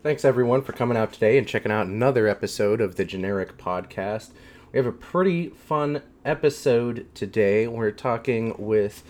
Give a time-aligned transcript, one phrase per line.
[0.00, 4.30] Thanks everyone for coming out today and checking out another episode of the Generic Podcast.
[4.70, 7.66] We have a pretty fun episode today.
[7.66, 9.02] We're talking with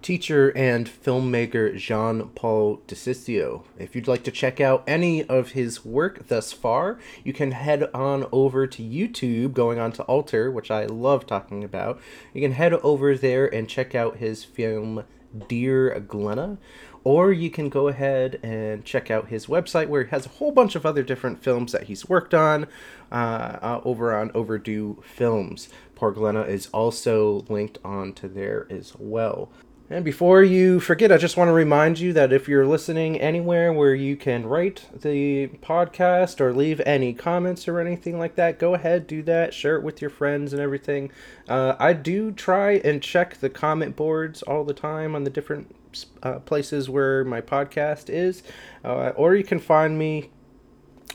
[0.00, 3.64] teacher and filmmaker Jean Paul DiSiscio.
[3.78, 7.90] If you'd like to check out any of his work thus far, you can head
[7.92, 12.00] on over to YouTube, going on to Alter, which I love talking about.
[12.32, 15.04] You can head over there and check out his film
[15.48, 16.58] Dear Glenna
[17.04, 20.52] or you can go ahead and check out his website where he has a whole
[20.52, 22.66] bunch of other different films that he's worked on
[23.10, 25.68] uh, uh, over on Overdue Films.
[25.94, 29.50] Poor Glenna is also linked onto there as well.
[29.92, 33.74] And before you forget, I just want to remind you that if you're listening anywhere
[33.74, 38.72] where you can rate the podcast or leave any comments or anything like that, go
[38.72, 41.12] ahead, do that, share it with your friends and everything.
[41.46, 45.76] Uh, I do try and check the comment boards all the time on the different
[46.22, 48.42] uh, places where my podcast is,
[48.82, 50.30] uh, or you can find me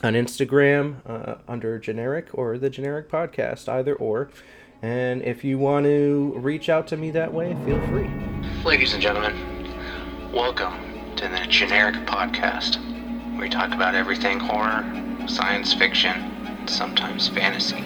[0.04, 4.30] on Instagram uh, under generic or the generic podcast, either or.
[4.82, 8.08] And if you want to reach out to me that way, feel free.
[8.64, 9.34] Ladies and gentlemen,
[10.32, 12.78] welcome to the Generic Podcast,
[13.40, 14.84] we talk about everything horror,
[15.26, 17.84] science fiction, sometimes fantasy.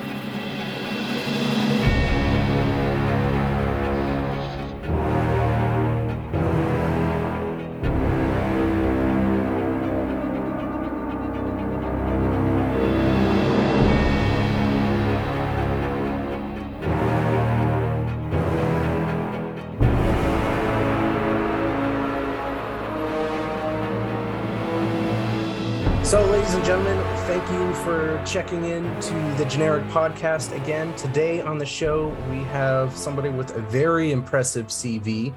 [28.32, 30.96] Checking in to the Generic Podcast again.
[30.96, 35.34] Today on the show, we have somebody with a very impressive CV.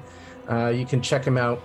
[0.50, 1.60] Uh, you can check him out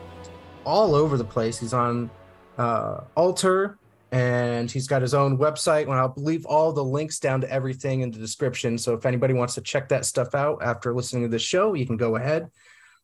[0.65, 1.57] all over the place.
[1.57, 2.11] He's on
[2.57, 3.79] uh, Alter
[4.11, 5.83] and he's got his own website.
[5.83, 8.77] And I'll leave all the links down to everything in the description.
[8.77, 11.85] So, if anybody wants to check that stuff out after listening to the show, you
[11.85, 12.49] can go ahead.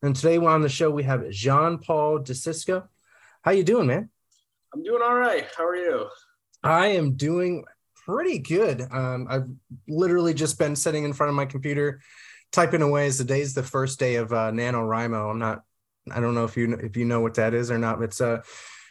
[0.02, 2.90] And today on the show, we have Jean Paul DiSiscio.
[3.44, 4.10] How you doing, man?
[4.74, 5.46] I'm doing all right.
[5.58, 6.08] How are you?
[6.62, 7.64] I am doing
[8.08, 8.88] pretty good.
[8.92, 9.48] Um, I've
[9.88, 12.00] literally just been sitting in front of my computer,
[12.52, 13.08] typing away.
[13.08, 15.32] As the day's the first day of uh, NaNoWriMo.
[15.32, 15.64] I'm not.
[16.10, 18.02] I don't know if you if you know what that is or not.
[18.02, 18.42] It's uh,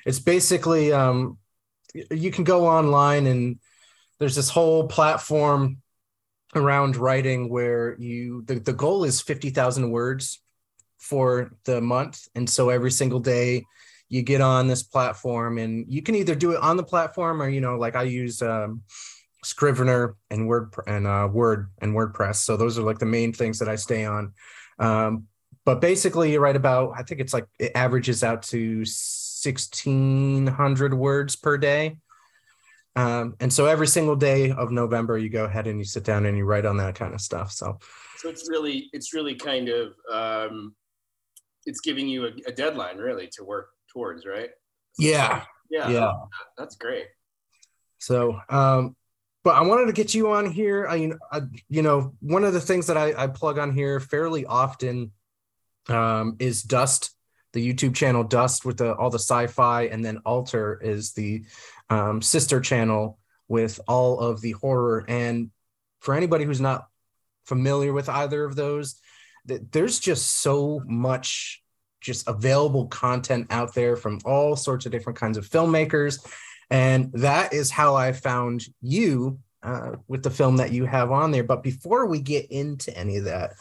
[0.04, 1.38] it's basically um,
[2.10, 3.59] you can go online and
[4.19, 5.78] there's this whole platform
[6.54, 10.41] around writing where you the, the goal is 50,000 words
[10.98, 13.65] for the month and so every single day
[14.09, 17.49] you get on this platform and you can either do it on the platform or
[17.49, 18.83] you know like i use um,
[19.47, 22.37] scrivener and word and uh, word and wordpress.
[22.37, 24.33] So those are like the main things that i stay on.
[24.78, 25.28] Um,
[25.65, 31.37] but basically you write about i think it's like it averages out to 1600 words
[31.37, 31.99] per day.
[32.97, 36.27] Um, and so every single day of november you go ahead and you sit down
[36.27, 37.53] and you write on that kind of stuff.
[37.53, 37.78] So
[38.19, 40.75] so it's really it's really kind of um,
[41.66, 44.51] it's giving you a, a deadline really to work towards, right?
[44.99, 45.45] Yeah.
[45.71, 45.89] Yeah.
[45.89, 46.12] Yeah.
[46.59, 47.07] That's great.
[47.99, 48.95] So, um,
[49.43, 50.87] but I wanted to get you on here.
[50.87, 54.45] I, I you know, one of the things that I, I plug on here fairly
[54.45, 55.12] often
[55.89, 57.15] um, is Dust,
[57.53, 61.45] the YouTube channel Dust with the, all the sci-fi, and then Alter is the
[61.89, 63.19] um, sister channel
[63.49, 65.05] with all of the horror.
[65.09, 65.51] And
[66.01, 66.89] for anybody who's not
[67.47, 69.01] familiar with either of those,
[69.47, 71.63] there's just so much
[72.06, 76.25] just available content out there from all sorts of different kinds of filmmakers.
[76.71, 81.33] And that is how I found you uh, with the film that you have on
[81.33, 81.45] there.
[81.45, 83.55] But before we get into any of that,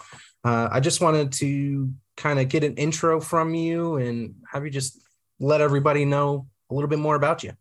[0.43, 4.69] uh, I just wanted to kind of get an intro from you and have you
[4.69, 5.01] just
[5.39, 7.51] let everybody know a little bit more about you.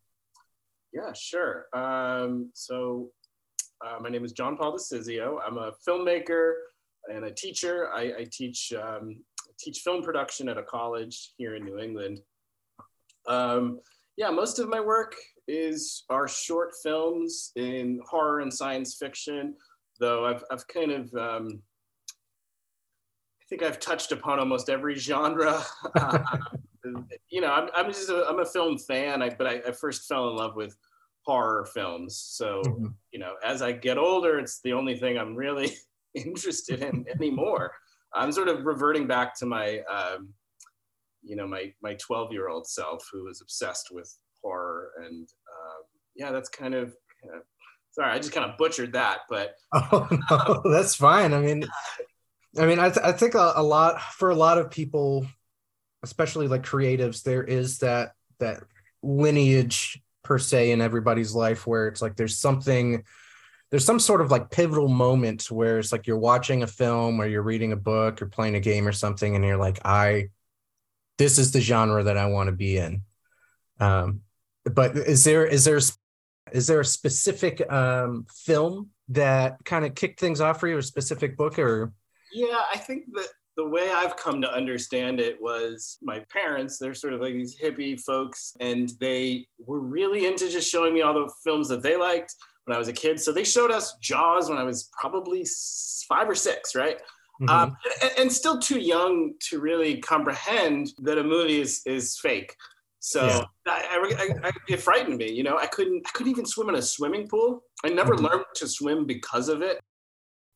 [0.93, 1.67] Yeah, sure.
[1.73, 3.11] Um, so,
[3.85, 5.39] uh, my name is Jean Paul DiSiscio.
[5.45, 6.53] I'm a filmmaker
[7.13, 7.91] and a teacher.
[7.93, 9.17] I, I teach um,
[9.59, 12.21] teach film production at a college here in New England.
[13.27, 13.81] Um,
[14.17, 15.15] yeah, most of my work
[15.49, 19.55] is are short films in horror and science fiction,
[20.01, 21.63] though I've, I've kind of, um,
[23.41, 25.63] I think I've touched upon almost every genre.
[25.95, 26.19] uh,
[27.29, 30.07] you know, I'm, I'm just a, I'm a film fan, I, but I, I first
[30.07, 30.77] fell in love with
[31.25, 32.17] horror films.
[32.17, 32.87] So, mm-hmm.
[33.13, 35.77] you know, as I get older, it's the only thing I'm really
[36.15, 37.73] interested in anymore.
[38.15, 40.31] I'm sort of reverting back to my, um,
[41.23, 45.83] you know, my my 12 year old self who was obsessed with horror, and uh,
[46.15, 47.43] yeah, that's kind of, of.
[47.93, 51.33] Sorry, I just kind of butchered that, but oh no, that's fine.
[51.33, 51.65] I mean,
[52.59, 55.27] I mean, I, th- I think a, a lot for a lot of people,
[56.03, 58.63] especially like creatives, there is that that
[59.03, 63.05] lineage per se in everybody's life where it's like there's something
[63.71, 67.27] there's some sort of like pivotal moment where it's like you're watching a film or
[67.27, 70.29] you're reading a book or playing a game or something and you're like i
[71.19, 73.03] this is the genre that i want to be in.
[73.81, 74.21] Um
[74.65, 75.81] but is there is there
[76.53, 80.83] is there a specific um film that kind of kicked things off for you a
[80.83, 81.93] specific book or?
[82.33, 86.95] Yeah i think that the way I've come to understand it was my parents, they're
[86.95, 91.15] sort of like these hippie folks, and they were really into just showing me all
[91.15, 92.35] the films that they liked
[92.65, 93.21] when I was a kid.
[93.21, 95.47] So they showed us Jaws when I was probably
[96.09, 96.99] five or six, right?
[97.41, 97.49] Mm-hmm.
[97.49, 102.55] Um, and, and, still too young to really comprehend that a movie is, is fake.
[103.01, 103.43] So yeah.
[103.67, 105.33] I, I, I, it frightened me.
[105.33, 107.65] You know, I couldn't I couldn't even swim in a swimming pool.
[107.85, 108.25] I never mm-hmm.
[108.25, 109.81] learned to swim because of it.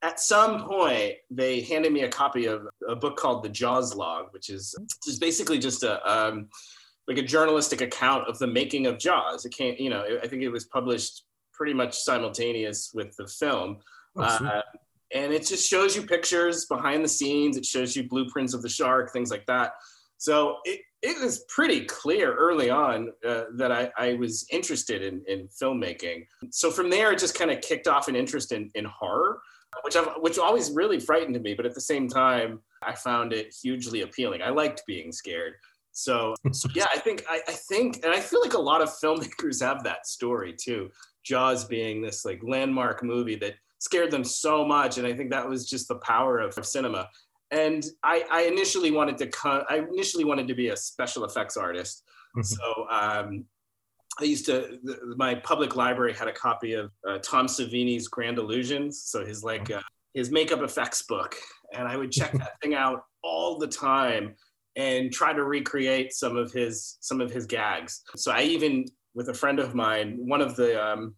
[0.03, 4.27] At some point, they handed me a copy of a book called The Jaws Log,
[4.31, 6.49] which is just basically just a um,
[7.09, 9.45] like a journalistic account of the making of Jaws.
[9.45, 11.25] It can't, you know, I think it was published
[11.59, 13.79] pretty much simultaneous with the film.
[14.17, 14.63] Oh, uh,
[15.13, 17.57] and it just shows you pictures behind the scenes.
[17.57, 19.73] It shows you blueprints of the shark, things like that.
[20.19, 25.23] So it, it was pretty clear early on uh, that I, I, was interested in,
[25.29, 26.27] in filmmaking.
[26.51, 29.41] So from there, it just kind of kicked off an interest in, in horror,
[29.85, 31.55] which I've, which always really frightened me.
[31.55, 34.43] But at the same time, I found it hugely appealing.
[34.43, 35.55] I liked being scared.
[35.93, 38.89] So, so yeah, I think I, I think, and I feel like a lot of
[39.03, 40.91] filmmakers have that story too.
[41.29, 44.97] Jaws being this like landmark movie that scared them so much.
[44.99, 47.09] And I think that was just the power of, of cinema.
[47.51, 52.05] And I, I, initially wanted to I initially wanted to be a special effects artist.
[52.37, 52.43] Mm-hmm.
[52.43, 53.45] So um,
[54.21, 58.39] I used to, the, my public library had a copy of uh, Tom Savini's Grand
[58.39, 59.03] Illusions.
[59.03, 59.81] So his like, uh,
[60.15, 61.37] his makeup effects book.
[61.75, 64.35] And I would check that thing out all the time
[64.77, 68.03] and try to recreate some of his some of his gags.
[68.17, 68.85] So I even
[69.15, 71.15] with a friend of mine, one of the, um,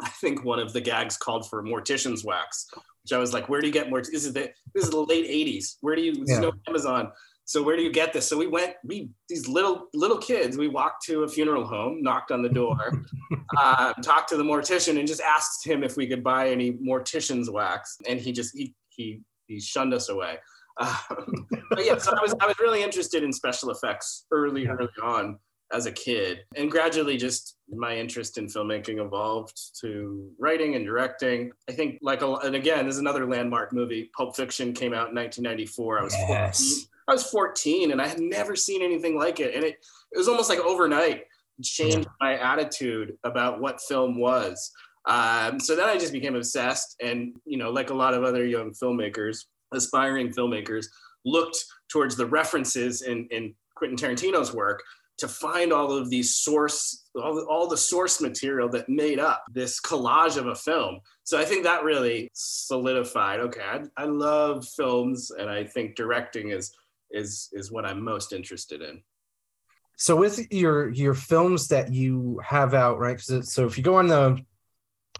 [0.00, 2.68] I think one of the gags called for mortician's wax,
[3.02, 4.00] which I was like, where do you get more?
[4.00, 5.76] This is the this is the late '80s.
[5.80, 6.14] Where do you?
[6.14, 6.40] There's yeah.
[6.40, 7.10] no Amazon.
[7.46, 8.28] So where do you get this?
[8.28, 8.74] So we went.
[8.84, 10.56] We these little little kids.
[10.56, 13.02] We walked to a funeral home, knocked on the door,
[13.56, 17.50] uh, talked to the mortician, and just asked him if we could buy any mortician's
[17.50, 20.38] wax, and he just he he he shunned us away.
[20.80, 24.76] Um, but yeah, so I was I was really interested in special effects early yeah.
[24.78, 25.36] early on
[25.72, 26.40] as a kid.
[26.56, 31.52] And gradually, just my interest in filmmaking evolved to writing and directing.
[31.68, 34.10] I think, like, a, and again, there's another landmark movie.
[34.16, 36.00] Pulp Fiction came out in 1994.
[36.00, 36.58] I was yes.
[36.60, 36.88] 14.
[37.08, 39.54] I was 14, and I had never seen anything like it.
[39.54, 39.76] And it,
[40.12, 41.24] it was almost like overnight
[41.62, 44.70] changed my attitude about what film was.
[45.06, 48.44] Um, so then I just became obsessed, and you know, like a lot of other
[48.44, 50.86] young filmmakers, aspiring filmmakers,
[51.24, 54.82] looked towards the references in, in Quentin Tarantino's work
[55.18, 59.44] to find all of these source all the, all the source material that made up
[59.52, 61.00] this collage of a film.
[61.24, 66.50] So i think that really solidified okay I, I love films and i think directing
[66.50, 66.72] is
[67.10, 69.02] is is what i'm most interested in.
[69.96, 74.06] So with your your films that you have out right so if you go on
[74.06, 74.40] the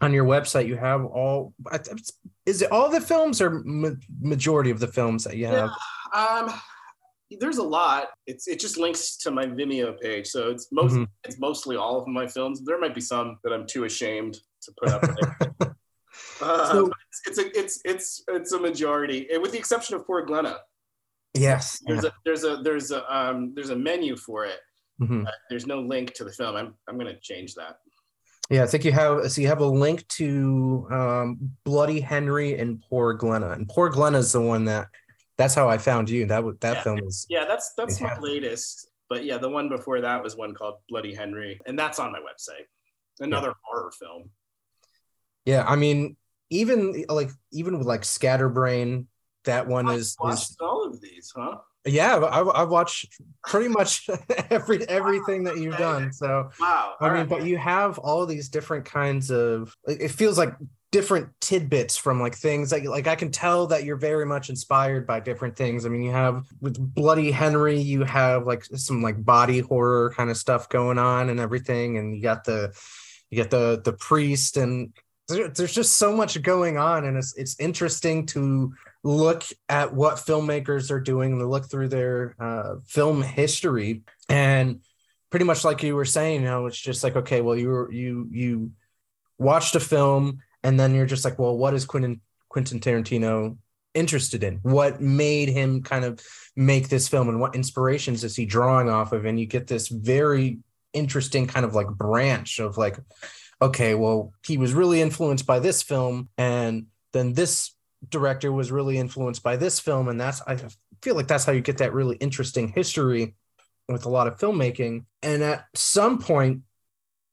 [0.00, 1.52] on your website you have all
[2.46, 3.62] is it all the films or
[4.20, 5.70] majority of the films that you have?
[6.14, 6.54] Yeah, um
[7.38, 8.08] there's a lot.
[8.26, 11.04] It's it just links to my Vimeo page, so it's most mm-hmm.
[11.24, 12.62] it's mostly all of my films.
[12.64, 15.02] There might be some that I'm too ashamed to put up
[16.42, 20.24] uh, so, it's, it's, a it's it's it's a majority, with the exception of Poor
[20.24, 20.58] Glenna.
[21.34, 24.60] Yes, there's a there's a there's a um there's a menu for it.
[25.00, 25.26] Mm-hmm.
[25.26, 26.56] Uh, there's no link to the film.
[26.56, 27.78] I'm I'm gonna change that.
[28.50, 32.82] Yeah, I think you have so you have a link to um, Bloody Henry and
[32.88, 34.88] Poor Glenna, and Poor Glenna is the one that
[35.38, 36.26] that's how I found you.
[36.26, 36.82] That that yeah.
[36.82, 37.44] film was yeah.
[37.46, 38.90] That's that's my latest.
[39.08, 42.18] But yeah, the one before that was one called Bloody Henry, and that's on my
[42.18, 42.66] website.
[43.20, 43.54] Another yeah.
[43.64, 44.30] horror film.
[45.46, 46.16] Yeah, I mean,
[46.50, 49.06] even like even with like Scatterbrain,
[49.44, 51.56] that one I've is, is all of these, huh?
[51.86, 53.06] Yeah, I've, I've watched
[53.46, 54.10] pretty much
[54.50, 55.52] every everything wow.
[55.52, 56.12] that you've done.
[56.12, 57.28] So wow, I mean, right.
[57.28, 59.74] but you have all these different kinds of.
[59.86, 60.54] It feels like
[60.90, 65.06] different tidbits from like things like like I can tell that you're very much inspired
[65.06, 65.84] by different things.
[65.84, 70.30] I mean, you have with Bloody Henry, you have like some like body horror kind
[70.30, 72.72] of stuff going on and everything, and you got the
[73.30, 74.92] you get the the priest and
[75.28, 78.72] there's just so much going on and it's it's interesting to
[79.04, 84.80] look at what filmmakers are doing and look through their uh, film history and
[85.28, 87.92] pretty much like you were saying you know it's just like okay well you were
[87.92, 88.70] you you
[89.38, 92.20] watched a film and then you're just like, well, what is Quentin
[92.50, 93.56] Quentin Tarantino
[93.94, 94.56] interested in?
[94.56, 96.20] What made him kind of
[96.54, 99.24] make this film, and what inspirations is he drawing off of?
[99.24, 100.58] And you get this very
[100.92, 102.98] interesting kind of like branch of like,
[103.62, 107.74] okay, well, he was really influenced by this film, and then this
[108.06, 110.58] director was really influenced by this film, and that's I
[111.00, 113.34] feel like that's how you get that really interesting history
[113.88, 115.06] with a lot of filmmaking.
[115.22, 116.60] And at some point,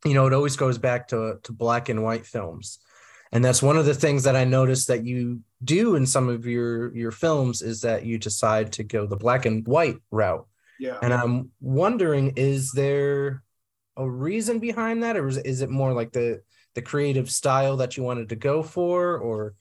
[0.05, 2.79] you know, it always goes back to to black and white films.
[3.35, 6.45] And that's one of the things that I noticed that you do in some of
[6.45, 10.47] your your films is that you decide to go the black and white route.
[10.79, 10.97] Yeah.
[11.01, 13.43] And I'm wondering, is there
[13.97, 16.43] a reason behind that, or is, is it more like the
[16.75, 19.55] the creative style that you wanted to go for, or?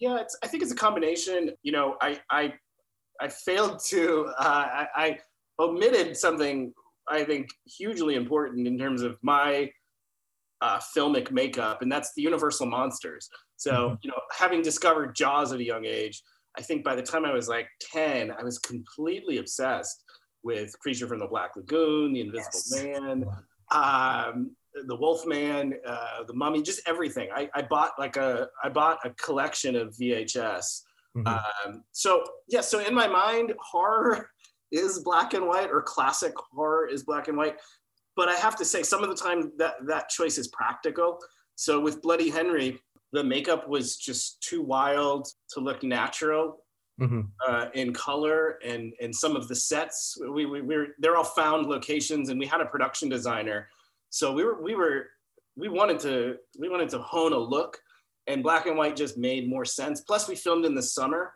[0.00, 1.52] Yeah, it's, I think it's a combination.
[1.62, 2.54] You know, I I
[3.20, 5.18] I failed to uh, I, I
[5.60, 6.72] omitted something
[7.06, 9.70] I think hugely important in terms of my
[10.60, 13.28] uh, filmic makeup, and that's the Universal monsters.
[13.56, 13.94] So, mm-hmm.
[14.02, 16.22] you know, having discovered Jaws at a young age,
[16.56, 20.02] I think by the time I was like 10, I was completely obsessed
[20.42, 23.00] with Creature from the Black Lagoon, The Invisible yes.
[23.00, 23.24] Man,
[23.72, 24.50] um,
[24.86, 27.28] The Wolfman, uh, The Mummy, just everything.
[27.34, 30.82] I, I, bought like a I bought a collection of VHS.
[31.16, 31.26] Mm-hmm.
[31.26, 34.30] Um, so yeah, so in my mind, horror
[34.72, 37.56] is black and white, or classic horror is black and white.
[38.16, 41.18] But I have to say, some of the time that that choice is practical.
[41.54, 42.80] So with Bloody Henry,
[43.12, 46.58] the makeup was just too wild to look natural
[47.00, 47.20] mm-hmm.
[47.46, 51.24] uh, in color and and some of the sets we, we, we were they're all
[51.24, 53.68] found locations and we had a production designer
[54.10, 55.06] so we were we were
[55.56, 57.78] we wanted to we wanted to hone a look
[58.26, 61.32] and black and white just made more sense plus we filmed in the summer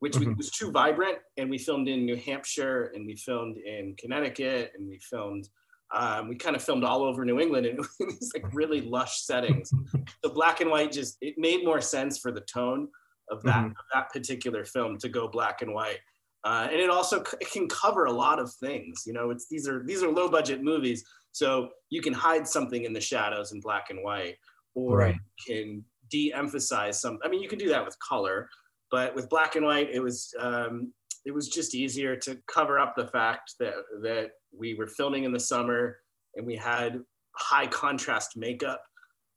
[0.00, 0.34] which mm-hmm.
[0.36, 4.88] was too vibrant and we filmed in new hampshire and we filmed in connecticut and
[4.88, 5.48] we filmed
[5.94, 9.22] um, we kind of filmed all over New England and it was like really lush
[9.22, 9.70] settings.
[10.22, 12.88] the black and white just it made more sense for the tone
[13.30, 13.70] of that mm-hmm.
[13.70, 15.98] of that particular film to go black and white.
[16.44, 19.04] Uh, and it also it can cover a lot of things.
[19.06, 22.84] You know, it's these are these are low budget movies, so you can hide something
[22.84, 24.36] in the shadows in black and white,
[24.74, 25.16] or right.
[25.46, 27.18] can de-emphasize some.
[27.24, 28.48] I mean, you can do that with color,
[28.90, 30.92] but with black and white, it was um,
[31.28, 35.32] it was just easier to cover up the fact that that we were filming in
[35.32, 35.98] the summer
[36.34, 37.00] and we had
[37.36, 38.82] high contrast makeup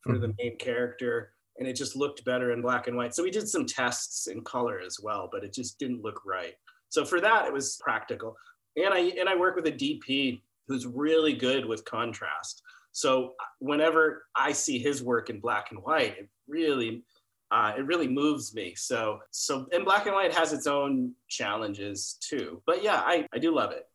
[0.02, 0.22] for mm-hmm.
[0.22, 3.14] the main character and it just looked better in black and white.
[3.14, 6.54] So we did some tests in color as well, but it just didn't look right.
[6.88, 8.36] So for that, it was practical.
[8.76, 12.62] And I and I work with a DP who's really good with contrast.
[12.92, 17.04] So whenever I see his work in black and white, it really
[17.52, 18.74] uh, it really moves me.
[18.76, 22.62] So so and black and white has its own challenges too.
[22.66, 23.86] But yeah, I, I do love it.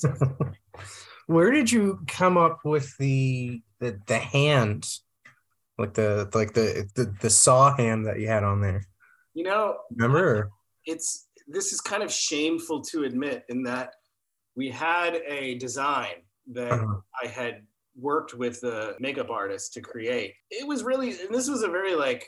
[1.26, 4.88] Where did you come up with the the, the hand
[5.78, 8.84] like the like the, the the saw hand that you had on there.
[9.34, 10.50] You know, remember?
[10.84, 13.94] It's this is kind of shameful to admit in that
[14.56, 16.96] we had a design that uh-huh.
[17.22, 17.62] I had
[17.96, 20.34] worked with the makeup artist to create.
[20.50, 22.26] It was really, and this was a very like,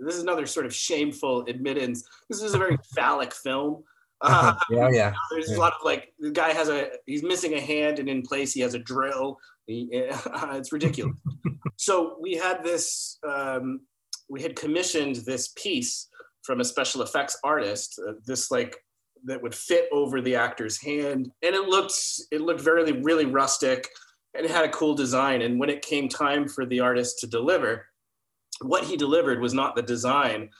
[0.00, 2.04] this is another sort of shameful admittance.
[2.28, 3.84] This is a very phallic film.
[4.20, 5.12] Uh, yeah, yeah.
[5.30, 5.56] There's yeah.
[5.56, 8.52] a lot of like the guy has a he's missing a hand, and in place
[8.52, 9.38] he has a drill.
[9.66, 11.16] He, it's ridiculous.
[11.76, 13.18] so we had this.
[13.26, 13.80] Um,
[14.28, 16.08] we had commissioned this piece
[16.42, 18.00] from a special effects artist.
[18.06, 18.76] Uh, this like
[19.24, 21.94] that would fit over the actor's hand, and it looked
[22.32, 23.88] it looked very really rustic,
[24.34, 25.42] and it had a cool design.
[25.42, 27.86] And when it came time for the artist to deliver,
[28.60, 30.50] what he delivered was not the design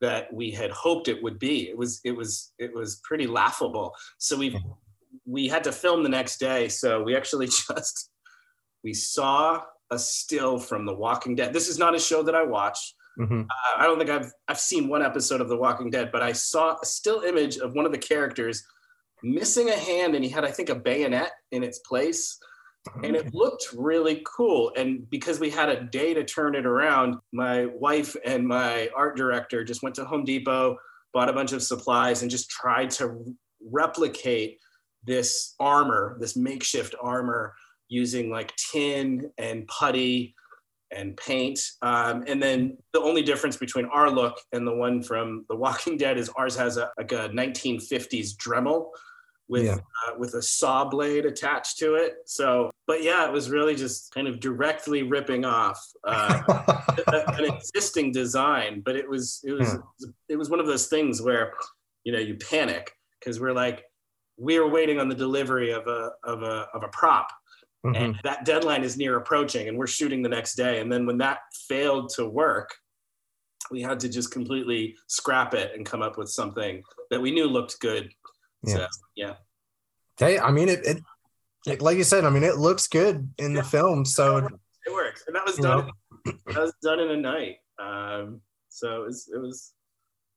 [0.00, 1.68] that we had hoped it would be.
[1.68, 3.94] It was it was it was pretty laughable.
[4.18, 4.70] So we mm-hmm.
[5.26, 6.68] we had to film the next day.
[6.68, 8.10] So we actually just
[8.82, 11.52] we saw a still from The Walking Dead.
[11.52, 12.94] This is not a show that I watch.
[13.18, 13.42] Mm-hmm.
[13.42, 16.32] Uh, I don't think I've I've seen one episode of The Walking Dead, but I
[16.32, 18.64] saw a still image of one of the characters
[19.22, 22.38] missing a hand, and he had I think a bayonet in its place
[23.02, 24.72] and it looked really cool.
[24.76, 29.16] And because we had a day to turn it around, my wife and my art
[29.16, 30.76] director just went to Home Depot,
[31.12, 33.34] bought a bunch of supplies, and just tried to
[33.70, 34.58] replicate
[35.04, 37.54] this armor, this makeshift armor,
[37.88, 40.34] using like tin and putty
[40.90, 41.60] and paint.
[41.82, 45.96] Um, and then the only difference between our look and the one from The Walking
[45.96, 48.88] Dead is ours has a, like a 1950s Dremel
[49.48, 49.76] with yeah.
[49.76, 52.16] uh, with a saw blade attached to it.
[52.26, 56.42] So, but yeah, it was really just kind of directly ripping off uh,
[57.38, 58.82] an existing design.
[58.84, 60.08] But it was it was yeah.
[60.28, 61.54] it was one of those things where
[62.04, 63.84] you know you panic because we're like
[64.36, 67.28] we are waiting on the delivery of a of a of a prop.
[67.86, 67.94] Mm-hmm.
[67.94, 70.80] And that deadline is near approaching, and we're shooting the next day.
[70.80, 71.38] And then when that
[71.68, 72.74] failed to work,
[73.70, 77.46] we had to just completely scrap it and come up with something that we knew
[77.46, 78.10] looked good
[78.64, 78.76] yeah.
[78.76, 78.86] So,
[79.16, 79.34] yeah.
[80.20, 80.38] Okay.
[80.38, 81.02] I mean, it, it
[81.66, 84.04] like, like you said, I mean, it looks good in the film.
[84.04, 85.90] So it works, and that was You done.
[86.24, 87.56] that was done in a night.
[87.78, 89.72] Um, so it was it was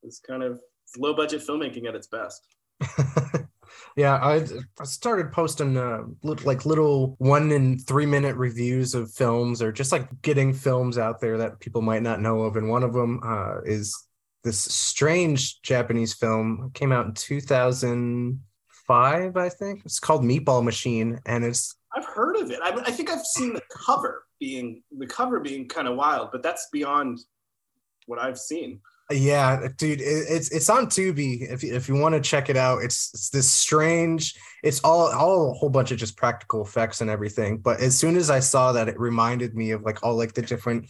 [0.03, 0.59] it was kind of
[0.97, 2.45] low budget filmmaking at its best.
[3.95, 4.45] yeah, I
[4.79, 9.91] I started posting uh, like little one and three minute reviews of films, or just
[9.91, 12.55] like getting films out there that people might not know of.
[12.55, 14.07] And one of them uh, is
[14.43, 18.41] this strange Japanese film It came out in two thousand
[18.87, 19.83] five, I think.
[19.85, 22.59] It's called Meatball Machine, and it's I've heard of it.
[22.63, 26.43] I, I think I've seen the cover being the cover being kind of wild, but
[26.43, 27.19] that's beyond
[28.07, 28.81] what I've seen.
[29.11, 31.51] Yeah, dude, it, it's it's on Tubi.
[31.51, 34.35] If if you want to check it out, it's it's this strange.
[34.63, 37.57] It's all all a whole bunch of just practical effects and everything.
[37.57, 40.41] But as soon as I saw that, it reminded me of like all like the
[40.41, 40.89] different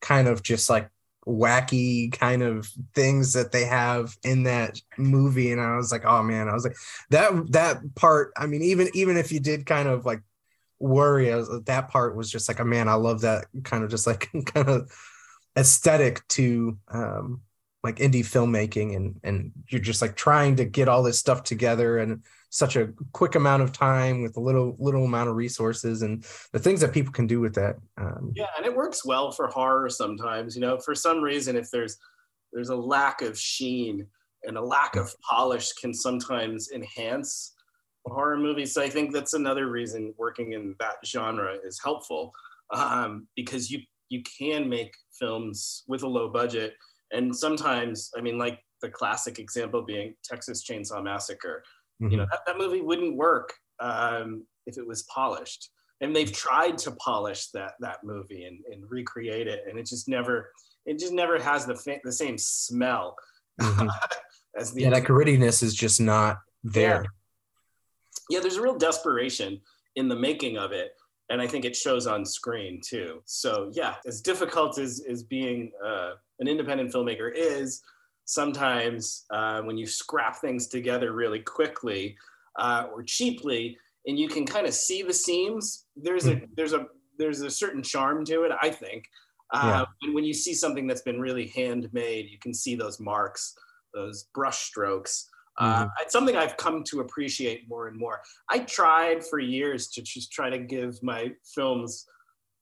[0.00, 0.88] kind of just like
[1.26, 6.22] wacky kind of things that they have in that movie, and I was like, oh
[6.22, 6.76] man, I was like
[7.10, 8.32] that that part.
[8.36, 10.22] I mean, even even if you did kind of like
[10.78, 14.06] worry, was, that part was just like, oh man, I love that kind of just
[14.06, 14.90] like kind of
[15.56, 17.40] aesthetic to um
[17.86, 21.98] like indie filmmaking and and you're just like trying to get all this stuff together
[21.98, 26.24] in such a quick amount of time with a little little amount of resources and
[26.52, 29.48] the things that people can do with that um, Yeah, and it works well for
[29.48, 30.54] horror sometimes.
[30.54, 31.98] You know, for some reason, if there's
[32.52, 34.06] there's a lack of sheen
[34.44, 37.54] and a lack of polish can sometimes enhance
[38.06, 38.72] a horror movies.
[38.72, 42.32] So I think that's another reason working in that genre is helpful
[42.70, 46.74] um, because you you can make films with a low budget,
[47.12, 51.62] and sometimes I mean, like the classic example being Texas Chainsaw Massacre.
[51.98, 55.70] You know, that, that movie wouldn't work um, if it was polished.
[56.02, 60.06] And they've tried to polish that that movie and, and recreate it, and it just
[60.06, 60.50] never
[60.84, 63.16] it just never has the fa- the same smell
[63.58, 63.88] Mhm.
[64.58, 67.06] as the yeah that grittiness is just not there
[68.28, 69.60] yeah, there's a real desperation
[69.94, 70.92] in the making of it,
[71.30, 73.22] and I think it shows on screen too.
[73.24, 77.82] So yeah, as difficult as as being uh, an independent filmmaker is,
[78.24, 82.16] sometimes uh, when you scrap things together really quickly
[82.58, 86.86] uh, or cheaply, and you can kind of see the seams, there's a there's a
[87.18, 89.04] there's a certain charm to it, I think.
[89.52, 89.84] Uh, Yeah.
[90.02, 93.54] And when you see something that's been really handmade, you can see those marks,
[93.94, 95.30] those brush strokes.
[95.58, 98.20] Uh, it's something I've come to appreciate more and more.
[98.50, 102.06] I tried for years to just try to give my films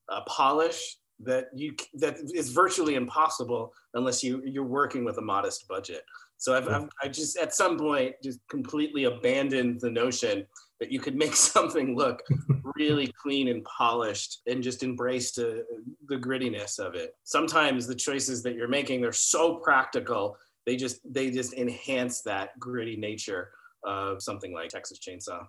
[0.08, 5.66] a polish that you that is virtually impossible unless you you're working with a modest
[5.68, 6.03] budget.
[6.37, 10.46] So I've, I've I just at some point just completely abandoned the notion
[10.81, 12.22] that you could make something look
[12.77, 15.64] really clean and polished and just embrace the,
[16.09, 17.14] the grittiness of it.
[17.22, 22.59] Sometimes the choices that you're making they're so practical they just they just enhance that
[22.59, 23.50] gritty nature
[23.85, 25.46] of something like Texas Chainsaw.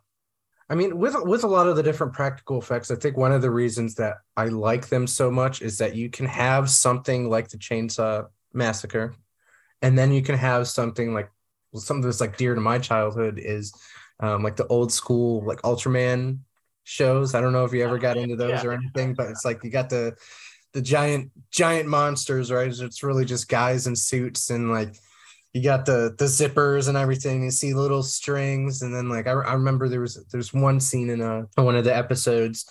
[0.69, 3.41] I mean, with with a lot of the different practical effects, I think one of
[3.41, 7.49] the reasons that I like them so much is that you can have something like
[7.49, 9.13] the Chainsaw Massacre,
[9.81, 11.29] and then you can have something like
[11.71, 13.73] well, something that's like dear to my childhood is
[14.19, 16.39] um, like the old school like Ultraman
[16.83, 17.35] shows.
[17.35, 18.69] I don't know if you ever got into those Yeah.
[18.69, 20.15] or anything, but it's like you got the
[20.73, 22.67] the giant giant monsters, right?
[22.67, 24.95] It's really just guys in suits and like
[25.55, 27.45] you got the the zippers and everything.
[27.45, 31.09] You see little strings, and then like I, I remember there was there's one scene
[31.09, 32.65] in a one of the episodes,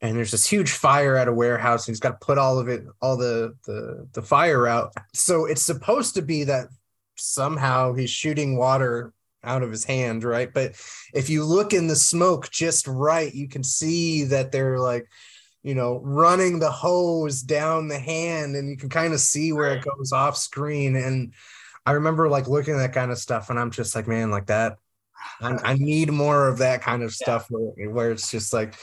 [0.00, 2.66] and there's this huge fire at a warehouse, and he's got to put all of
[2.66, 4.92] it, all the the the fire out.
[5.14, 6.66] So it's supposed to be that
[7.14, 9.12] somehow he's shooting water
[9.44, 10.52] out of his hand, right?
[10.52, 10.72] But
[11.14, 15.06] if you look in the smoke just right, you can see that they're like
[15.62, 19.74] you know, running the hose down the hand, and you can kind of see where
[19.74, 20.94] it goes off screen.
[20.94, 21.32] And
[21.86, 24.46] I remember like looking at that kind of stuff, and I'm just like, man, like
[24.46, 24.78] that.
[25.40, 28.74] I, I need more of that kind of stuff where, where it's just like,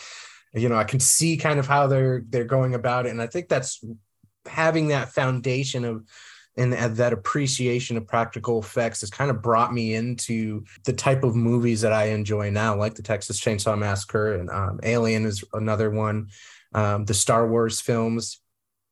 [0.54, 3.28] you know, I can see kind of how they're they're going about it, and I
[3.28, 3.84] think that's
[4.46, 6.04] having that foundation of
[6.56, 11.36] and that appreciation of practical effects has kind of brought me into the type of
[11.36, 15.90] movies that I enjoy now, like the Texas Chainsaw Massacre and um, Alien is another
[15.90, 16.28] one.
[16.76, 18.40] Um, the Star Wars films,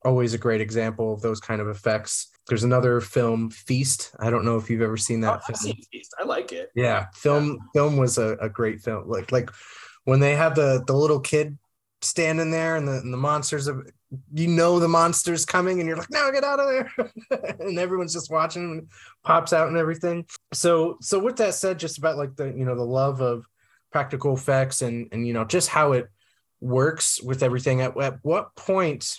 [0.04, 2.31] always a great example of those kind of effects.
[2.52, 4.14] There's another film, Feast.
[4.20, 6.14] I don't know if you've ever seen Oh, that I've seen Feast.
[6.20, 6.70] I like it.
[6.76, 9.08] Yeah, film film was a, a great film.
[9.08, 9.50] Like like
[10.04, 11.58] when they have the the little kid
[12.02, 13.90] standing there and the, and the monsters of
[14.34, 17.12] you know the monsters coming and you're like no get out of there
[17.62, 18.88] and everyone's just watching and
[19.24, 22.76] pops out and everything so so with that said just about like the you know
[22.76, 23.46] the love of
[23.94, 26.10] practical effects and and you know just how it
[26.60, 29.18] works with everything at, at what point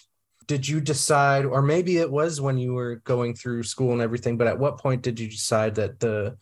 [0.52, 4.36] did you decide or maybe it was when you were going through school and everything
[4.36, 6.36] but at what point did you decide that the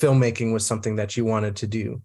[0.00, 2.00] filmmaking was something that you wanted to do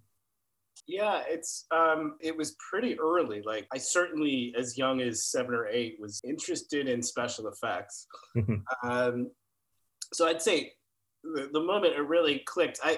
[0.88, 3.39] Yeah, it's um it was pretty early.
[3.51, 8.07] Like I certainly as young as 7 or 8 was interested in special effects.
[8.36, 8.60] Mhm.
[8.83, 9.15] um
[10.17, 10.57] so I'd say
[11.36, 12.93] the, the moment it really clicked, I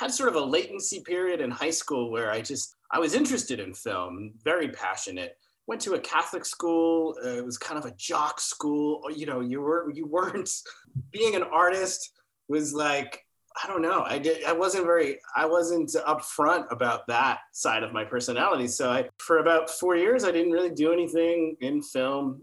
[0.00, 2.66] had sort of a latency period in high school where I just
[2.96, 4.14] I was interested in film,
[4.50, 5.32] very passionate.
[5.66, 7.16] Went to a Catholic school.
[7.24, 9.02] Uh, it was kind of a jock school.
[9.14, 10.50] You know, you were you weren't
[11.12, 12.10] being an artist
[12.48, 13.24] was like
[13.62, 14.02] I don't know.
[14.02, 14.44] I did.
[14.44, 15.18] I wasn't very.
[15.36, 18.66] I wasn't upfront about that side of my personality.
[18.66, 22.42] So I, for about four years, I didn't really do anything in film.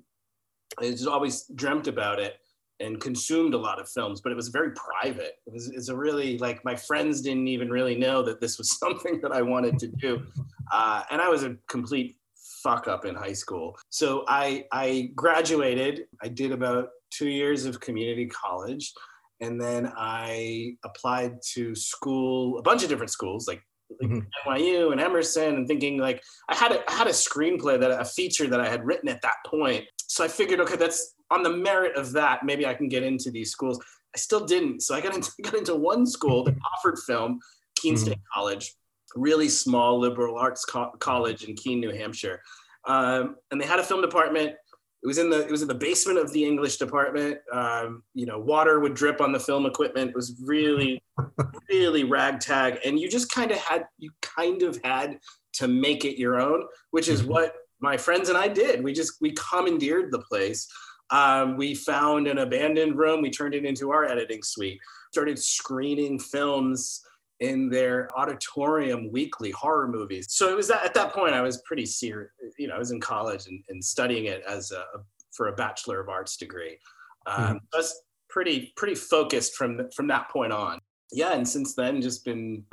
[0.79, 2.37] I just always dreamt about it
[2.79, 5.33] and consumed a lot of films, but it was very private.
[5.45, 5.69] It was.
[5.69, 9.33] It's a really like my friends didn't even really know that this was something that
[9.33, 10.25] I wanted to do,
[10.71, 12.15] uh, and I was a complete
[12.63, 13.77] fuck up in high school.
[13.89, 16.05] So I I graduated.
[16.21, 18.93] I did about two years of community college
[19.41, 23.61] and then I applied to school, a bunch of different schools, like,
[23.99, 24.27] like Mhm.
[24.45, 28.05] NYU and Emerson, and thinking like I had a I had a screenplay that a
[28.05, 29.85] feature that I had written at that point.
[30.07, 33.31] So I figured, okay, that's on the merit of that, maybe I can get into
[33.31, 33.83] these schools.
[34.13, 37.39] I still didn't, so I got into got into one school that offered film,
[37.75, 37.97] Keene Mhm.
[37.97, 38.73] State College,
[39.15, 42.41] really small liberal arts co- college in Keene, New Hampshire,
[42.87, 44.55] um, and they had a film department
[45.03, 47.39] it was in the it was in the basement of the English department.
[47.51, 50.11] Um, you know, water would drip on the film equipment.
[50.11, 51.01] It was really,
[51.69, 55.19] really ragtag, and you just kind of had you kind of had
[55.53, 57.27] to make it your own, which is Mhm.
[57.29, 58.83] what my friends and I did.
[58.83, 60.67] We just we commandeered the place.
[61.09, 63.23] Um, we found an abandoned room.
[63.23, 64.79] We turned it into our editing suite.
[65.11, 67.01] Started screening films
[67.41, 70.27] in their auditorium weekly horror movies.
[70.29, 72.31] So it was that at that point I was pretty serious.
[72.57, 74.85] You know, I was in college and, and studying it as a
[75.31, 76.77] for a bachelor of arts degree.
[77.25, 80.79] Um, I was pretty pretty focused from from that point on.
[81.11, 82.63] Yeah, and since then just been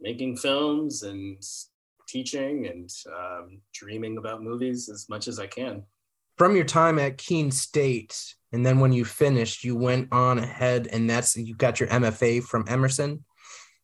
[0.00, 1.42] making films and
[2.06, 5.82] teaching and um, dreaming about movies as much as I can.
[6.38, 10.88] From your time at Keene State, and then when you finished, you went on ahead,
[10.92, 13.24] and that's you got your MFA from Emerson.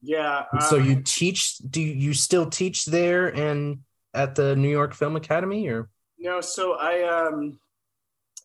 [0.02, 0.44] Yeah.
[0.68, 1.58] so um, you teach?
[1.58, 3.80] Do you still teach there and
[4.14, 5.88] at the New York Film Academy, or?
[6.18, 7.58] No, so I um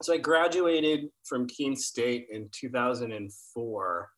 [0.02, 4.10] so I graduated from Keene State in 2004.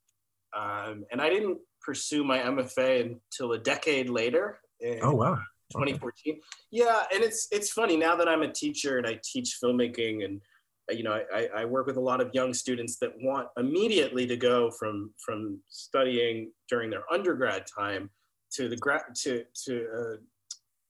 [0.58, 5.36] Um, and I didn't pursue my MFA until a decade later in Oh wow!
[5.74, 6.40] 2014.
[6.72, 10.42] Yeah, and it's it's funny now that I'm a teacher and I teach filmmaking and
[10.90, 14.38] you know I, I work with a lot of young students that want immediately to
[14.38, 18.10] go from from studying during their undergrad time
[18.54, 20.18] to the grad to to uh,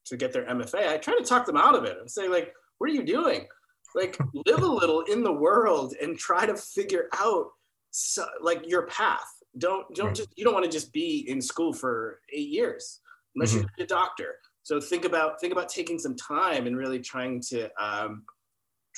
[0.06, 0.88] to get their MFA.
[0.88, 3.46] I try to talk them out of it and say like, what are you doing?
[3.94, 7.46] Like live a little in the world and try to figure out
[7.90, 9.26] so, like your path.
[9.56, 13.00] Don't don't just you don't want to just be in school for eight years
[13.34, 14.36] unless you're a doctor.
[14.62, 18.24] So think about think about taking some time and really trying to um,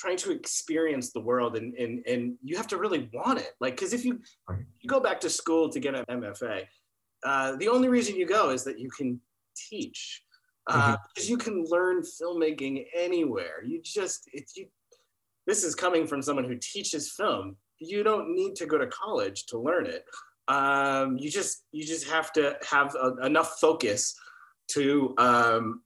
[0.01, 3.51] trying to experience the world and and and you have to really want it.
[3.59, 4.19] Like because if you
[4.79, 6.63] you go back to school to get an MFA,
[7.23, 9.21] uh, the only reason you go is that you can
[9.55, 10.23] teach.
[10.67, 13.63] Uh, because you can learn filmmaking anywhere.
[13.65, 14.67] You just it's you.
[15.47, 17.57] This is coming from someone who teaches film.
[17.79, 20.05] You don't need to go to college to learn it.
[20.47, 24.15] Um, you just you just have to have a, enough focus
[24.73, 25.81] to um,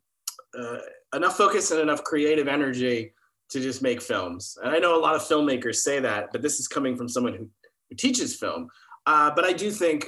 [0.57, 0.79] uh,
[1.15, 3.14] enough focus and enough creative energy
[3.49, 4.57] to just make films.
[4.63, 7.33] And I know a lot of filmmakers say that, but this is coming from someone
[7.33, 7.49] who,
[7.89, 8.67] who teaches film.
[9.05, 10.07] Uh, but I do think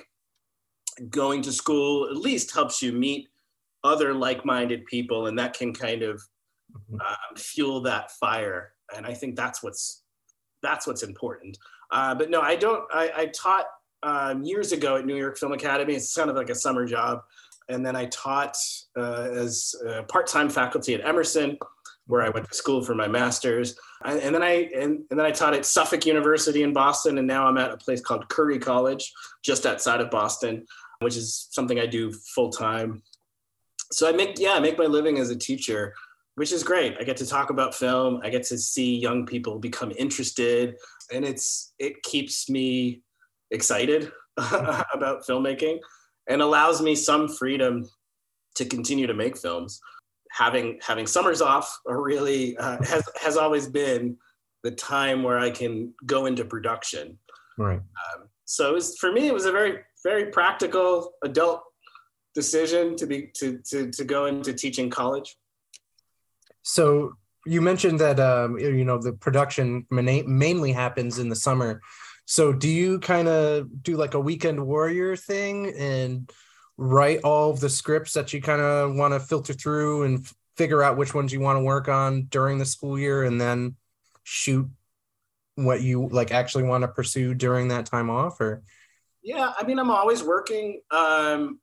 [1.10, 3.28] going to school at least helps you meet
[3.84, 6.22] other like-minded people, and that can kind of
[6.92, 7.00] Mhm.
[7.00, 8.74] um, fuel that fire.
[8.94, 10.04] And I think that's what's
[10.62, 11.58] that's what's important.
[11.92, 12.84] Uh, but no, I don't.
[12.92, 13.68] I, I taught
[14.04, 15.94] um, years ago at New York Film Academy.
[15.96, 17.22] It's kind of like a summer job,
[17.70, 18.58] and then I taught
[18.98, 21.58] uh, as uh, part-time faculty at Emerson,
[22.08, 23.78] where I went to school for my master's.
[24.04, 27.28] And, and then I and, and then I taught at Suffolk University in Boston, and
[27.28, 29.12] now I'm at a place called Curry College,
[29.44, 30.66] just outside of Boston,
[31.00, 33.04] which is something I do full time.
[33.92, 35.94] So I make yeah, I make my living as a teacher,
[36.36, 36.96] which is great.
[37.00, 38.22] I get to talk about film.
[38.24, 40.76] I get to see young people become interested,
[41.14, 43.02] and it's it keeps me
[43.52, 45.80] excited about filmmaking
[46.30, 47.88] and allows me some freedom
[48.56, 49.80] to continue to make films.
[50.32, 54.18] Having having summers off are really uh, has has always been
[54.64, 57.18] the time where I can go into production.
[57.58, 57.80] Right.
[57.80, 61.64] Um, so it was, for me, it was a very very practical adult
[62.34, 65.38] decision to be to to to go into teaching college.
[66.64, 67.14] So
[67.46, 71.82] you mentioned that um, you know the production mainly happens in the summer.
[72.26, 76.30] So do you kind of do like a weekend warrior thing and
[76.78, 80.36] write all of the scripts that you kind of want to filter through and f-
[80.56, 83.76] figure out which ones you want to work on during the school year and then
[84.24, 84.68] shoot
[85.56, 88.62] what you like actually want to pursue during that time off or
[89.24, 90.82] Yeah, I mean, I'm always working.
[90.92, 91.60] Um,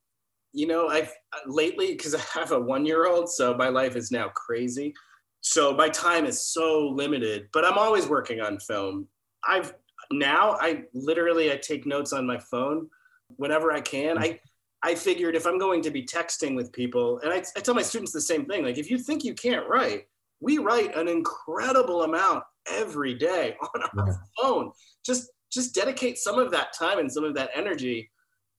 [0.53, 1.13] you know, I've
[1.47, 4.95] lately because I have a one year old, so my life is now crazy.
[5.41, 9.07] So my time is so limited, but I'm always working on film.
[9.47, 9.75] I've
[10.11, 12.89] now I literally I take notes on my phone
[13.37, 14.19] whenever I can.
[14.19, 14.41] I
[14.85, 17.81] I figured if I'm going to be texting with people, and I, I tell my
[17.83, 18.63] students the same thing.
[18.63, 20.09] Like, if you think you can't write,
[20.41, 24.15] we write an incredible amount every day on our Yeah.
[24.41, 24.73] phone.
[25.05, 28.11] Just just dedicate some of that time and some of that energy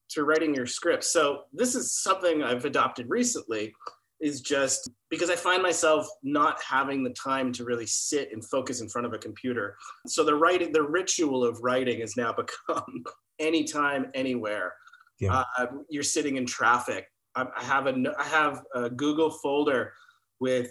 [0.10, 1.04] to writing your script.
[1.04, 3.74] So this is something I've adopted recently
[4.22, 8.80] is just because I find myself not having the time to really sit and focus
[8.80, 9.76] in front of a computer.
[10.08, 12.34] So the writing, the ritual of writing has now
[12.68, 13.04] become
[13.40, 14.74] anytime, anywhere.
[15.20, 15.44] Yeah.
[15.58, 17.08] Uh, you're sitting in traffic.
[17.36, 19.94] I, I have a I have a Google folder
[20.40, 20.70] with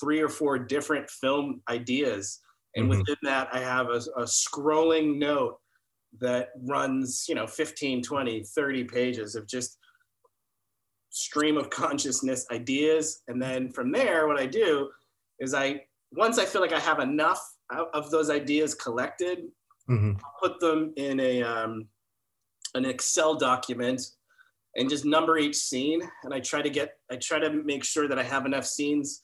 [0.00, 2.40] three or four different film ideas,
[2.76, 2.90] and Mhm.
[2.98, 5.58] within that I have a, a scrolling note
[6.20, 9.78] that runs you know 15 20 30 pages of just
[11.10, 14.90] stream of consciousness ideas and then from there what i do
[15.40, 15.80] is i
[16.12, 17.40] once i feel like i have enough
[17.94, 19.44] of those ideas collected
[19.88, 20.20] Mhm.
[20.42, 21.88] put them in a um,
[22.74, 24.02] an excel document
[24.76, 26.02] and just number each scene.
[26.24, 29.22] And i try to get i try to make sure that i have enough scenes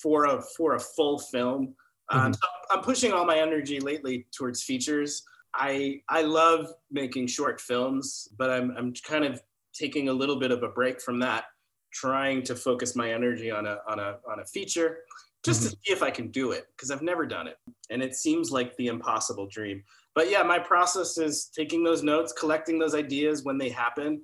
[0.00, 1.74] for a for a full film.
[2.10, 2.34] Um, Mhm.
[2.34, 5.22] so i'm pushing all my energy lately towards features.
[5.54, 9.40] I i love making short films but i'm i'm kind of
[9.74, 11.44] taking a little bit of a break from that
[11.92, 15.00] trying to focus my energy on a on a on a feature
[15.44, 17.58] just to see if i can do it because i've never done it.
[17.90, 22.32] And it seems like the impossible dream but yeah my process is taking those notes
[22.32, 24.22] collecting those ideas when they happen.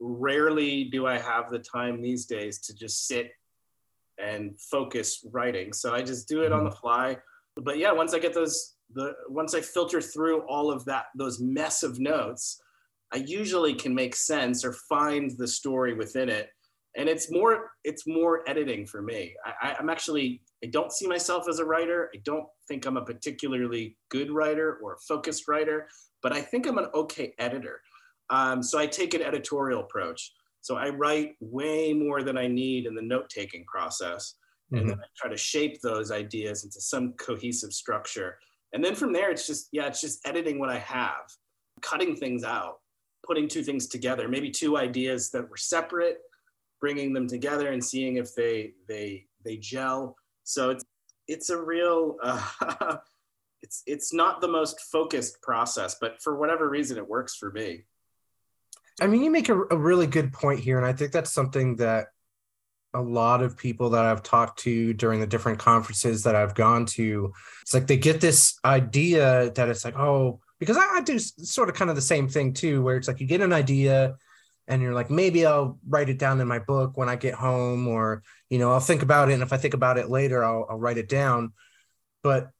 [0.00, 3.32] Rarely do i have the time these days to just sit
[4.18, 5.72] and focus writing.
[5.72, 6.70] So i just do it on mm-hmm.
[6.70, 7.18] the fly.
[7.56, 11.40] But yeah once i get those the once i filter through all of that those
[11.40, 12.62] mess of notes
[13.12, 16.50] i usually can make sense or find the story within it.
[16.96, 19.34] And it's more it's more editing for me.
[19.44, 22.96] I, I- i'm actually i don't see myself as a writer i don't think i'm
[22.96, 25.88] a particularly good writer or a focused writer
[26.22, 27.80] but i think i'm an okay editor
[28.30, 32.86] um, so i take an editorial approach so i write way more than i need
[32.86, 34.34] in the note-taking process
[34.72, 38.38] and then I try to shape those ideas into some cohesive structure.
[38.72, 41.30] And then from there, it's just, yeah, it's just editing what I have,
[41.82, 42.78] cutting things out,
[43.24, 46.18] putting two things together, maybe two ideas that were separate,
[46.80, 50.16] bringing them together and seeing if they they they gel.
[50.46, 50.84] So it's
[51.26, 52.96] it's a real uh,
[53.62, 57.84] it's it's not the most focused process, but for whatever reason, it works for me.
[59.00, 61.76] I mean, you make a, a really good point here, and I think that's something
[61.76, 62.06] that
[62.94, 66.86] a lot of people that I've talked to during the different conferences that I've gone
[66.86, 71.18] to, it's like they get this idea that it's like, oh, because I, I do
[71.18, 74.16] sort of kind of the same thing too, where it's like you get an idea
[74.68, 77.86] and you're like, maybe I'll write it down in my book when I get home,
[77.86, 80.66] or you know, I'll think about it, and if I think about it later, I'll,
[80.70, 81.52] I'll write it down.
[82.22, 82.50] But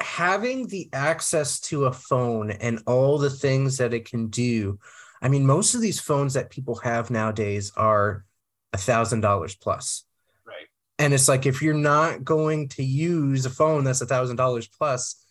[0.00, 4.78] having the access to a phone and all the things that it can do
[5.22, 8.24] I mean, most of these phones that people have nowadays are
[8.72, 10.04] a thousand dollars plus.
[10.46, 10.66] Right.
[10.98, 14.66] And it's like if you're not going to use a phone that's a thousand dollars
[14.66, 15.22] plus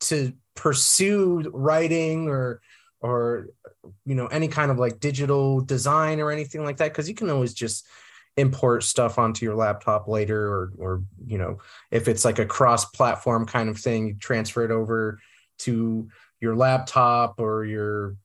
[0.00, 2.60] to pursue writing or
[3.00, 3.48] or
[4.04, 7.30] you know any kind of like digital design or anything like that, because you can
[7.30, 7.86] always just
[8.36, 11.58] import stuff onto your laptop later or or you know
[11.90, 15.18] if it's like a cross-platform kind of thing, you transfer it over
[15.58, 16.08] to
[16.40, 18.16] your laptop or your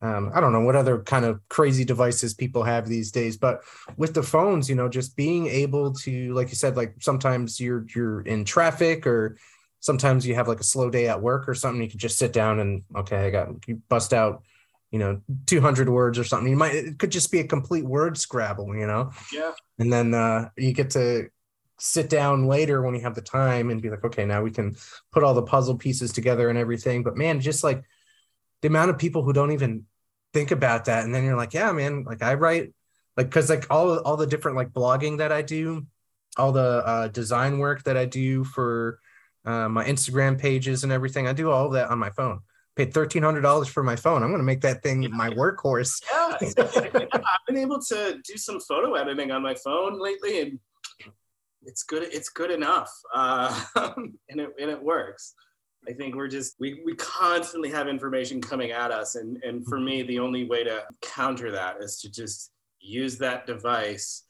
[0.00, 3.62] um, I don't know what other kind of crazy devices people have these days, but
[3.96, 7.84] with the phones, you know, just being able to, like you said, like sometimes you're
[7.94, 9.38] you're in traffic or
[9.80, 12.32] sometimes you have like a slow day at work or something, you can just sit
[12.32, 14.44] down and okay, I got you bust out,
[14.90, 16.48] you know, 200 words or something.
[16.50, 19.52] You might it could just be a complete word scrabble, you know, Yeah.
[19.78, 21.28] and then uh, you get to
[21.78, 24.76] sit down later when you have the time and be like, okay, now we can
[25.12, 27.02] put all the puzzle pieces together and everything.
[27.02, 27.84] But man, just like
[28.62, 29.84] the amount of people who don't even
[30.34, 32.74] think about that and then you're like yeah man like i write
[33.16, 35.86] like because like all all the different like blogging that i do
[36.36, 38.98] all the uh, design work that i do for
[39.46, 42.40] uh, my instagram pages and everything i do all of that on my phone
[42.78, 46.00] paid $1300 for my phone i'm going to make that thing my workhorse
[46.40, 50.58] Yeah, I've been able to do some photo editing on my phone lately, and
[51.62, 52.02] it's good.
[52.04, 53.64] It's good enough, uh,
[53.96, 55.34] and it and it works.
[55.88, 59.80] I think we're just we we constantly have information coming at us, and and for
[59.80, 64.24] me, the only way to counter that is to just use that device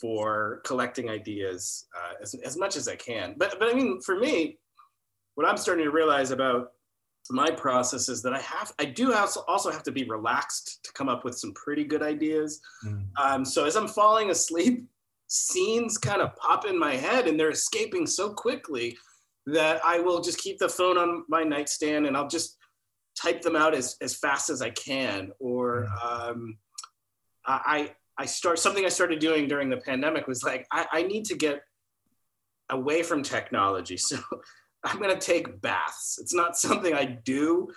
[0.00, 3.34] for collecting ideas uh, as, as much as I can.
[3.36, 4.58] But, but I mean, for me,
[5.34, 6.72] what I'm starting to realize about
[7.30, 10.92] my process is that I have, I do also also have to be relaxed to
[10.92, 12.60] come up with some pretty good ideas.
[12.84, 13.06] Mm.
[13.20, 14.86] Um, so as I'm falling asleep,
[15.26, 18.96] scenes kind of pop in my head and they're escaping so quickly
[19.46, 22.56] that I will just keep the phone on my nightstand and I'll just
[23.16, 25.32] type them out as, as fast as I can.
[25.38, 26.58] Or um,
[27.46, 31.24] I, I start something I started doing during the pandemic was like, I, I need
[31.26, 31.62] to get
[32.70, 33.98] away from technology.
[34.08, 34.18] So
[34.88, 36.18] I'm going to take baths.
[36.20, 37.68] It's not something I do,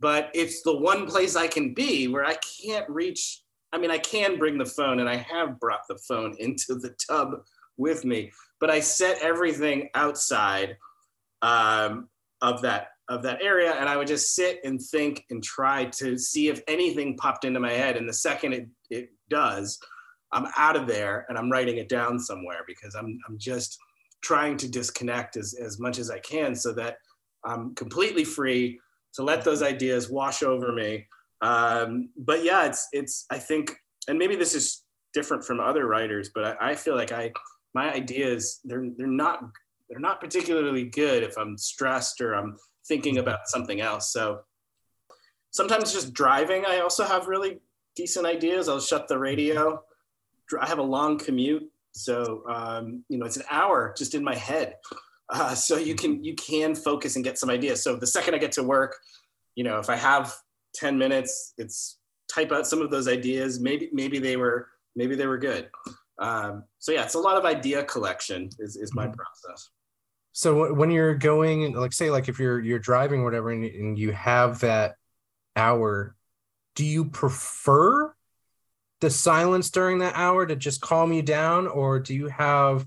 [0.00, 3.42] but it's the one place I can be where I can't reach.
[3.72, 6.94] I mean, I can bring the phone and I have brought the phone into the
[7.08, 7.42] tub
[7.76, 10.76] with me, but I set everything outside
[11.42, 12.08] um,
[12.40, 16.18] of that of that area and i would just sit and think and try to
[16.18, 19.78] see if anything popped into my head and the second it, it does
[20.32, 23.78] i'm out of there and i'm writing it down somewhere because i'm, I'm just
[24.22, 26.96] trying to disconnect as, as much as i can so that
[27.44, 28.78] i'm completely free
[29.14, 31.06] to let those ideas wash over me
[31.42, 33.76] um, but yeah it's it's i think
[34.08, 37.32] and maybe this is different from other writers but I, I feel like i
[37.74, 39.44] my ideas they're they're not
[39.88, 44.12] they're not particularly good if i'm stressed or i'm thinking about something else.
[44.12, 44.40] So
[45.50, 47.58] sometimes just driving, I also have really
[47.94, 48.68] decent ideas.
[48.68, 49.82] I'll shut the radio.
[50.60, 54.34] I have a long commute, so um, you know it's an hour just in my
[54.34, 54.74] head.
[55.28, 57.82] Uh, so you can you can focus and get some ideas.
[57.82, 58.96] So the second I get to work,
[59.54, 60.34] you know, if I have
[60.74, 61.98] ten minutes, it's
[62.32, 63.60] type out some of those ideas.
[63.60, 65.68] Maybe maybe they were maybe they were good.
[66.18, 69.70] Um, so yeah, it's a lot of idea collection is is my process.
[70.32, 73.98] So when you're going, like say, like if you're you're driving or whatever, and, and
[73.98, 74.96] you have that
[75.56, 76.14] hour,
[76.74, 78.14] do you prefer
[79.06, 82.84] the silence during that hour to just calm you down, or do you have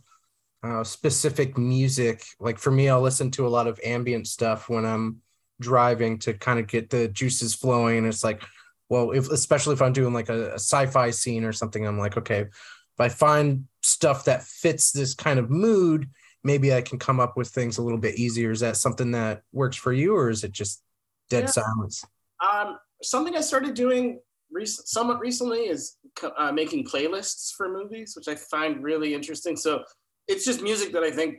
[0.64, 2.26] uh, specific music?
[2.42, 5.22] Like for me, I'll listen to a lot of ambient stuff when I'm
[5.62, 8.00] driving to kind of get the juices flowing.
[8.00, 8.44] And it's like,
[8.90, 12.18] well, if especially if I'm doing like a, a sci-fi scene or something, I'm like,
[12.18, 16.10] okay, if I find stuff that fits this kind of mood
[16.44, 18.52] maybe I can come up with things a little bit easier.
[18.52, 20.82] Is that something that works for you, or is it just
[21.30, 21.50] dead yeah.
[21.50, 22.06] silence?
[22.40, 24.20] Um, something I started doing
[24.52, 25.98] rec- somewhat recently is
[26.38, 29.56] uh, making playlists for movies, which I find really interesting.
[29.56, 29.84] So
[30.28, 31.38] it's just music that I think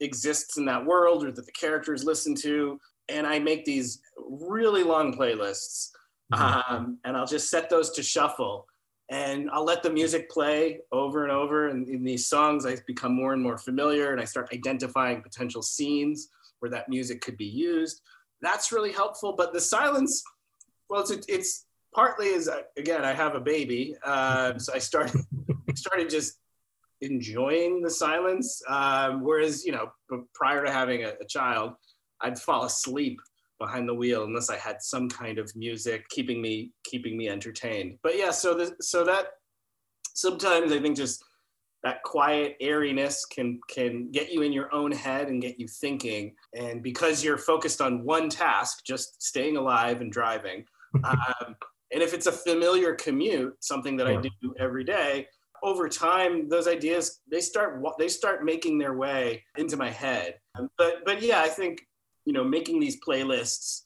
[0.00, 2.78] exists in that world or that the characters listen to.
[3.08, 5.90] And I make these really long playlists.
[6.32, 6.74] Mm-hmm.
[6.74, 8.66] Um, and I'll just set those to shuffle
[9.10, 11.68] and I'll let the music play over and over.
[11.68, 15.62] And in these songs, I become more and more familiar and I start identifying potential
[15.62, 16.28] scenes
[16.60, 18.00] where that music could be used.
[18.40, 19.34] That's really helpful.
[19.36, 20.22] But the silence,
[20.88, 23.96] well, it's, it's partly is again, I have a baby.
[24.04, 25.20] Uh, so I started,
[25.74, 26.38] started just
[27.00, 28.62] enjoying the silence.
[28.68, 29.90] Um, whereas, you know,
[30.34, 31.74] prior to having a, a child,
[32.20, 33.20] I'd fall asleep
[33.58, 37.98] behind the wheel unless I had some kind of music keeping me keeping me entertained.
[38.02, 39.26] But yeah, so the, so that
[40.14, 41.22] sometimes I think just
[41.82, 46.34] that quiet airiness can can get you in your own head and get you thinking.
[46.54, 50.64] And because you're focused on one task, just staying alive and driving.
[51.04, 51.54] um,
[51.92, 54.06] and if it's a familiar commute, something that.
[54.06, 55.26] I do every day,
[55.62, 60.36] over time those ideas they start they start making their way into my head.
[60.78, 61.82] But but yeah, I think
[62.24, 63.82] you know, making these playlists.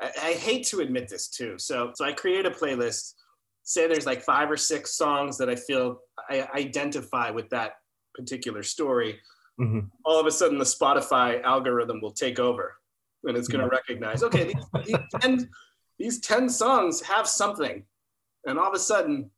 [0.00, 1.58] I, I hate to admit this too.
[1.58, 3.14] So, so I create a playlist.
[3.62, 7.74] Say there's like five or six songs that I feel I identify with that
[8.14, 9.18] particular story.
[9.60, 9.86] Mm-hmm.
[10.04, 12.74] All of a sudden, the Spotify algorithm will take over,
[13.22, 15.48] and it's going to recognize, okay, these, these, 10,
[15.98, 17.84] these 10 songs have something,
[18.46, 19.30] and all of a sudden,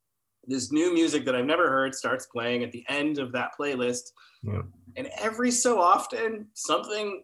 [0.46, 4.12] this new music that I've never heard starts playing at the end of that playlist.
[4.42, 4.62] Yeah.
[4.96, 7.22] And every so often, something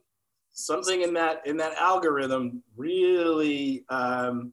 [0.52, 4.52] something in that in that algorithm really um,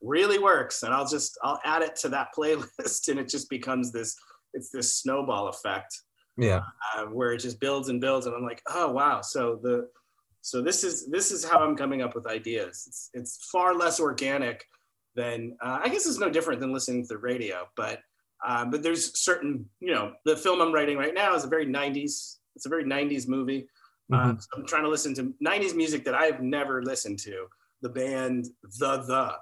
[0.00, 0.82] really works.
[0.82, 4.16] And i'll just i'll add it to that playlist and it just becomes this
[4.54, 6.00] it's this snowball effect.
[6.36, 6.62] Yeah.
[6.96, 8.26] Uh, where it just builds and builds.
[8.26, 9.20] And i'm like oh wow.
[9.20, 9.88] So the
[10.40, 14.00] so this is this is how i'm coming up with ideas it's it's far less
[14.00, 14.64] organic
[15.14, 18.00] than uh, i guess it's no different than listening to the radio but
[18.46, 21.66] uh, but there's certain you know the film i'm writing right now is a very
[21.66, 23.66] 90s it's a very 90s movie
[24.10, 24.30] Mm-hmm.
[24.30, 27.46] Uh, so I'm trying to listen to 90s music that I've never listened to.
[27.82, 29.34] The band The The,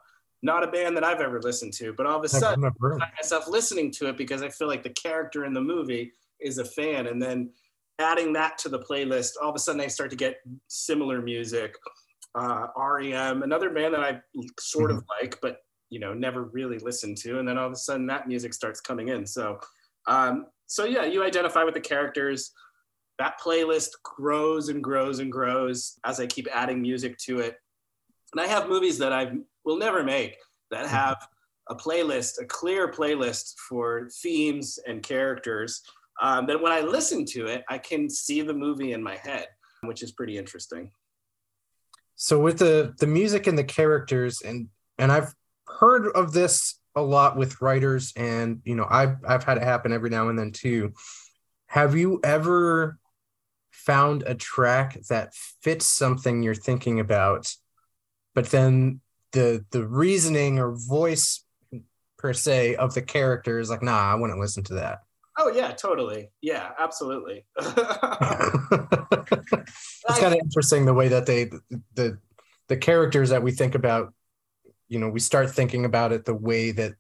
[0.43, 3.13] not a band that I've ever listened to, but all of a sudden I find
[3.17, 6.65] myself listening to it because I feel like the character in the movie is a
[6.65, 7.51] fan, and then
[7.99, 10.37] adding that to the playlist, all of a sudden I start to get
[10.69, 11.75] similar music.
[12.35, 14.21] Uh, REM, another band that I
[14.61, 14.99] sort mm-hmm.
[14.99, 15.59] of like, but
[15.91, 18.81] you know never really listened to, and then all of a sudden that music starts
[18.81, 19.27] coming in.
[19.27, 19.59] So
[20.07, 22.53] um, so yeah, you identify with the characters.
[23.19, 27.57] That playlist grows and grows and grows as I keep adding music to it.
[28.33, 29.33] And I have movies that I
[29.65, 30.37] will never make
[30.71, 30.95] that Mm-hmm.
[30.95, 31.27] have
[31.71, 35.83] a playlist, a clear playlist for themes and characters.
[36.21, 39.47] Um, that when I listen to it, I can see the movie in my head,
[39.83, 40.91] which is pretty interesting.
[42.17, 45.33] So with the the music and the characters and and I've
[45.69, 49.93] heard of this a lot with writers and you know I've I've had it happen
[49.93, 50.93] every now and then too.
[51.69, 52.99] Have you ever
[53.71, 57.55] found a track that fits something you're thinking about,
[58.35, 59.01] but then
[59.33, 61.45] the the reasoning or voice
[62.19, 64.99] per se of the character is like, nah, I wouldn't listen to that.
[65.41, 66.31] Oh yeah, totally.
[66.43, 67.47] Yeah, absolutely.
[70.09, 71.51] it's kind of interesting the way that they
[71.95, 72.19] the
[72.69, 74.13] the characters that we think about
[74.89, 76.95] you know we start thinking about it the way that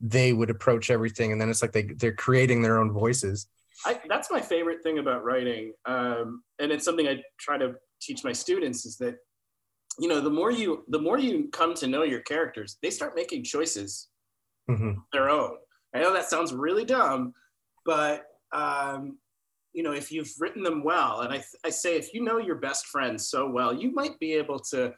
[0.00, 3.46] they would approach everything and then it's like they they're creating their own voices
[3.84, 8.24] I, that's my favorite thing about writing um, and it's something i try to teach
[8.24, 9.16] my students is that
[9.98, 13.14] you know the more you the more you come to know your characters they start
[13.14, 14.08] making choices
[14.68, 14.96] Mhm.
[15.12, 15.56] their own
[15.94, 17.32] i know that sounds really dumb
[17.84, 19.18] but um,
[19.72, 22.56] you know if you've written them well and I, I say if you know your
[22.56, 24.92] best friends so well you might be able to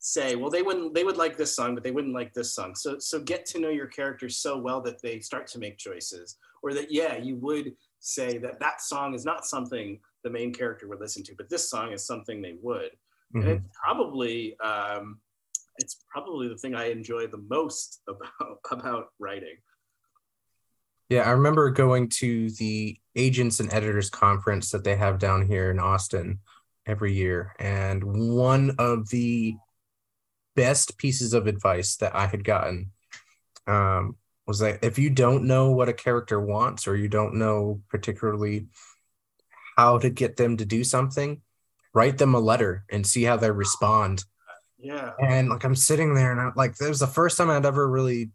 [0.00, 2.74] say well they wouldn't they would like this song but they wouldn't like this song.
[2.74, 6.36] So so get to know your characters so well that they start to make choices
[6.62, 10.86] or that yeah you would say that that song is not something the main character
[10.88, 12.90] would listen to but this song is something they would.
[13.34, 13.56] And Mhm.
[13.56, 15.20] it's probably um,
[15.78, 19.56] it's probably the thing i enjoy the most about about writing
[21.08, 25.70] yeah i remember going to the agents and editors conference that they have down here
[25.70, 26.38] in austin
[26.86, 29.54] every year and one of the
[30.56, 32.90] best pieces of advice that i had gotten
[33.66, 37.82] um, was that if you don't know what a character wants or you don't know
[37.88, 38.66] particularly
[39.76, 41.40] how to get them to do something
[41.94, 44.24] write them a letter and see how they respond.
[44.78, 45.12] Yeah.
[45.20, 47.88] And like i'm sitting there and i'm like it was the first time i'd ever
[47.88, 48.30] really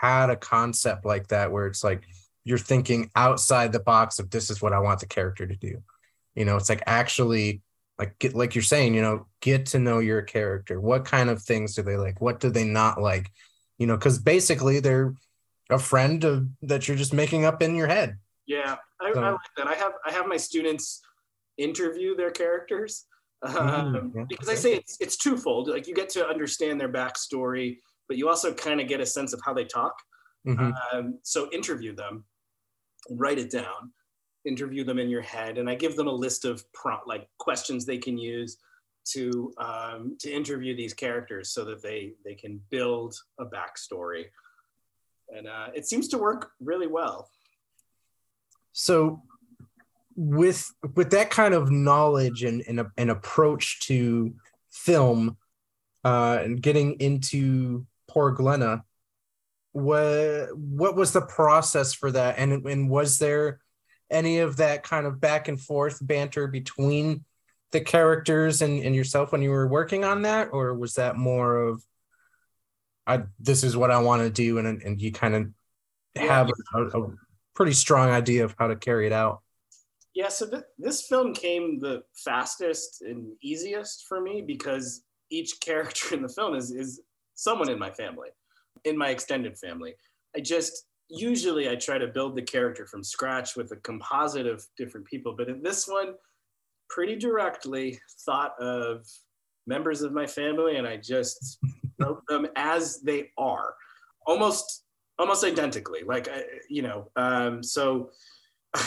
[0.00, 2.02] had a concept like that where it's like
[2.44, 5.74] you're thinking outside the box of this is what i want the character to do
[6.34, 7.60] you know it's like actually
[7.98, 11.42] like get like you're saying you know get to know your character what kind of
[11.42, 13.30] things do they like what do they not like
[13.78, 15.12] you know because basically they're
[15.70, 19.30] a friend of, that you're just making up in your head Yeah, I, So- I
[19.30, 19.66] like that.
[19.68, 21.00] I have I have my students
[21.58, 23.06] interview their characters
[23.42, 24.24] um, Mm, yeah.
[24.28, 25.68] because I say it's it's twofold.
[25.68, 27.78] Like you get to understand their backstory,
[28.10, 29.94] but you also kind of get a sense of how they talk.
[30.44, 30.74] Mhm.
[30.92, 32.24] Um, so interview them,
[33.08, 33.92] write it down,
[34.44, 37.86] interview them in your head, and I give them a list of prompt like questions
[37.86, 38.56] they can use
[39.12, 44.24] to um, to interview these characters so that they they can build a backstory.
[45.34, 47.30] And uh, it seems to work really well.
[48.72, 49.22] so
[50.16, 50.62] with
[50.96, 54.34] with that kind of knowledge and and, a- and approach to
[54.70, 55.36] film
[56.04, 58.84] uh and getting into poor glenna.
[59.72, 62.38] What what was the process for that?
[62.38, 63.60] And and was there
[64.10, 67.24] any of that kind of back and forth banter between
[67.70, 70.48] the characters and, and yourself when you were working on that?
[70.52, 71.82] Or was that more of
[73.06, 75.46] I this is what I want to do and and you kind of
[76.16, 77.12] have a, a
[77.54, 79.42] pretty strong idea of how to carry it out.
[80.14, 86.14] Yeah, so th- this film came the fastest and easiest for me because each character
[86.14, 87.00] in the film is is
[87.40, 88.28] someone in my family,
[88.84, 89.94] in my extended family.
[90.36, 94.64] I just usually I try to build the character from scratch with a composite of
[94.76, 96.14] different people, but in this one,
[96.90, 99.06] pretty directly thought of
[99.66, 101.58] members of my family, and I just
[101.98, 103.74] wrote them as they are,
[104.26, 104.84] almost
[105.18, 106.02] almost identically.
[106.04, 108.10] Like I, you know, um, so.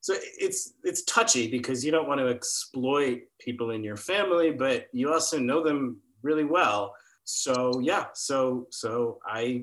[0.00, 4.88] so it's it's touchy because you don't want to exploit people in your family but
[4.92, 6.94] you also know them really well
[7.28, 9.62] so yeah so so i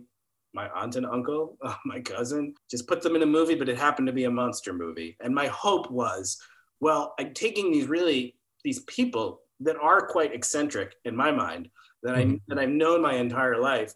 [0.54, 3.78] my aunt and uncle uh, my cousin just put them in a movie but it
[3.78, 5.18] happened to be a monster movie.
[5.20, 6.38] And my hope was
[6.80, 11.70] well i'm taking these really these people that are quite eccentric in my mind
[12.04, 12.40] that i Mhm.
[12.48, 13.94] that i've known my entire life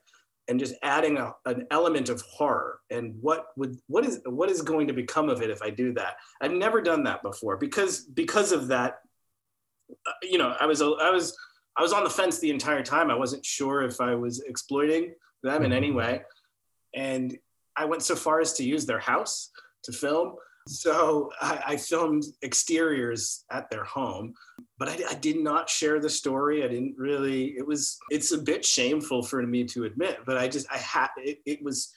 [0.48, 2.80] and just adding a, an element of horror.
[2.90, 5.94] And what would what is what is going to become of it if i do
[5.94, 6.16] that?
[6.42, 8.92] I've never done that before because because of that
[9.92, 11.38] uh, you know i was i was
[11.80, 15.14] i was on the fence the entire time i wasn't sure if i was exploiting
[15.44, 15.98] them in any mm-hmm.
[15.98, 16.22] way
[16.96, 17.38] and
[17.76, 19.52] i went so far as to use their house
[19.84, 20.36] to film
[20.68, 24.34] so i, I filmed exteriors at their home
[24.80, 26.64] but I, I, did not share the story.
[26.64, 27.58] I didn't really.
[27.58, 28.00] It was.
[28.10, 30.68] It's a bit shameful for me to admit, but I just.
[30.72, 31.10] I had.
[31.18, 31.94] It, it was.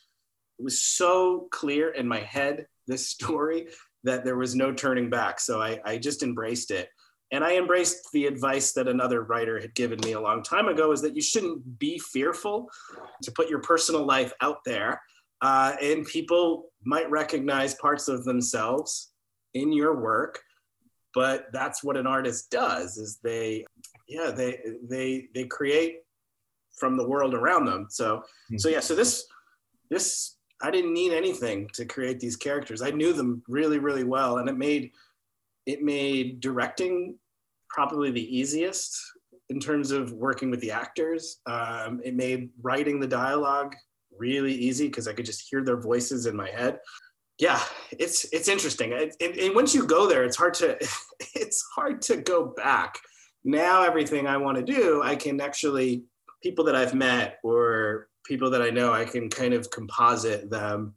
[0.58, 3.68] It was so clear in my head this story
[4.04, 5.38] that there was no turning back.
[5.38, 6.88] So I, I just embraced it,
[7.32, 10.92] and I embraced the advice that another writer had given me a long time ago:
[10.92, 12.70] is that you shouldn't be fearful
[13.22, 15.00] to put your personal life out there,
[15.40, 19.12] uh, and people might recognize parts of themselves
[19.54, 20.40] in your work
[21.14, 23.64] but that's what an artist does is they
[24.08, 24.58] yeah they
[24.88, 25.98] they they create
[26.78, 28.58] from the world around them so mm-hmm.
[28.58, 29.26] so yeah so this
[29.90, 34.38] this i didn't need anything to create these characters i knew them really really well
[34.38, 34.90] and it made
[35.66, 37.16] it made directing
[37.72, 38.98] probably the easiest
[39.48, 41.40] in terms of working with the actors.
[41.46, 43.74] Um, it made writing the dialogue
[44.18, 46.78] really easy because i could just hear their voices in my head.
[47.38, 47.60] Yeah
[47.92, 48.92] it's it's interesting.
[48.92, 50.76] And, and, once you go there it's hard to
[51.34, 52.98] it's hard to go back.
[53.44, 56.04] Now everything i want to do i can actually
[56.42, 60.94] people that i've met or people that i know i can kind of composite them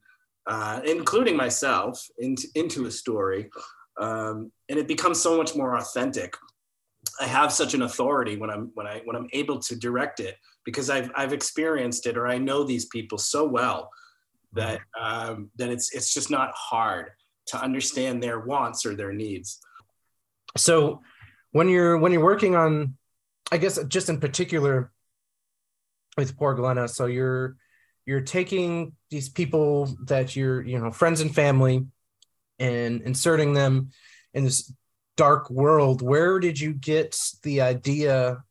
[0.48, 3.50] uh, including myself into, into a story.
[4.00, 6.36] Um, and it becomes so much more authentic
[7.20, 10.38] i have such an authority when i'm when i when i'm able to direct it
[10.64, 13.90] because i've i've experienced it or i know these people so well
[14.56, 17.12] that um, that it's it's just not hard
[17.48, 19.60] to understand their wants or their needs.
[20.58, 21.02] So
[21.52, 22.98] when you're when you're working on,
[23.52, 24.92] I guess just in particular
[26.18, 27.58] with poor Glenna, so you're
[28.06, 31.86] you're taking these people that you're you know friends and family
[32.58, 33.90] and inserting them
[34.34, 34.74] in this
[35.18, 38.44] dark world where did you get the idea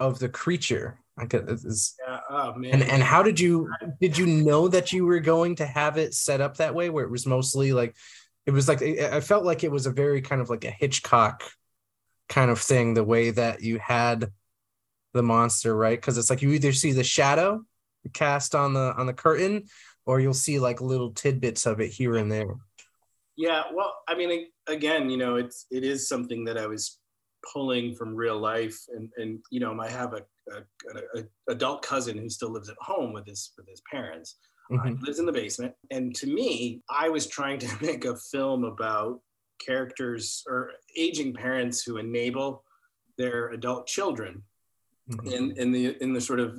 [0.00, 0.98] of the creature?
[1.16, 2.74] I could, it's, yeah, oh man.
[2.74, 3.70] And and how did you
[4.00, 7.04] did you know that you were going to have it set up that way where
[7.04, 7.94] it was mostly like
[8.46, 11.44] it was like I felt like it was a very kind of like a Hitchcock
[12.28, 14.32] kind of thing the way that you had
[15.12, 15.96] the monster right?
[15.96, 17.64] Because it's like you either see the shadow
[18.12, 19.64] cast on the on the curtain
[20.06, 22.56] or you'll see like little tidbits of it here and there.
[23.36, 26.98] Yeah well i mean again you know it's it is something that i was
[27.52, 32.18] pulling from real life and and you know i have a a, a, adult cousin
[32.18, 34.36] who still lives at home with his with his parents.
[34.70, 34.88] Mm-hmm.
[34.88, 38.64] Uh, lives in the basement, and to me, I was trying to make a film
[38.64, 39.20] about
[39.64, 42.64] characters or aging parents who enable
[43.18, 44.42] their adult children
[45.10, 45.28] mm-hmm.
[45.28, 46.58] in in the in the sort of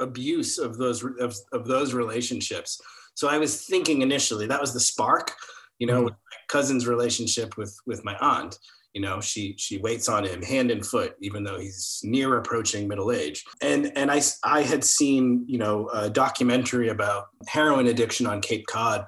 [0.00, 2.80] abuse of those of, of those relationships.
[3.14, 5.32] So I was thinking initially that was the spark,
[5.78, 6.06] you know, mm-hmm.
[6.06, 8.58] my cousin's relationship with with my aunt
[8.94, 12.88] you know she she waits on him hand and foot even though he's near approaching
[12.88, 13.44] middle age.
[13.60, 18.66] And and i i had seen you know a documentary about heroin addiction on cape
[18.66, 19.04] cod.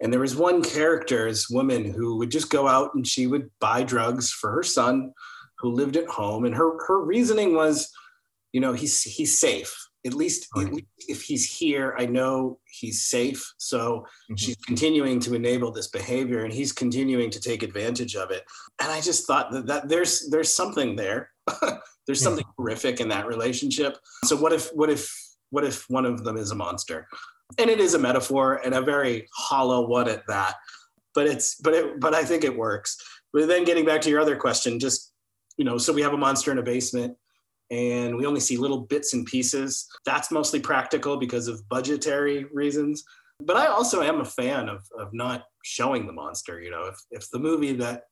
[0.00, 3.50] And there was one character this woman who would just go out and she would
[3.60, 5.12] buy drugs for her son
[5.58, 6.44] who lived at home.
[6.44, 7.90] And her her reasoning was
[8.52, 10.66] you know he's he's safe at least, right.
[10.66, 13.52] at least, if he's here, I know he's safe.
[13.58, 14.34] So mm-hmm.
[14.36, 18.44] she's continuing to enable this behavior and he's continuing to take advantage of it.
[18.80, 21.30] And I just thought that, that there's there's something there.
[22.06, 22.52] there's something yeah.
[22.56, 23.98] horrific in that relationship.
[24.24, 25.12] So what if what if
[25.50, 27.08] what if one of them is a monster?
[27.58, 30.54] And it is a metaphor and a very hollow one at that.
[31.14, 32.96] But it's but it but I think it works.
[33.32, 35.12] But then getting back to your other question, just
[35.56, 37.16] you know, so we have a monster in a basement
[37.70, 39.88] and we only see little bits and pieces.
[40.04, 43.04] That's mostly practical because of budgetary reasons.
[43.40, 46.60] But I also am a fan of, of not showing the monster.
[46.60, 48.04] You know, if, if the movie that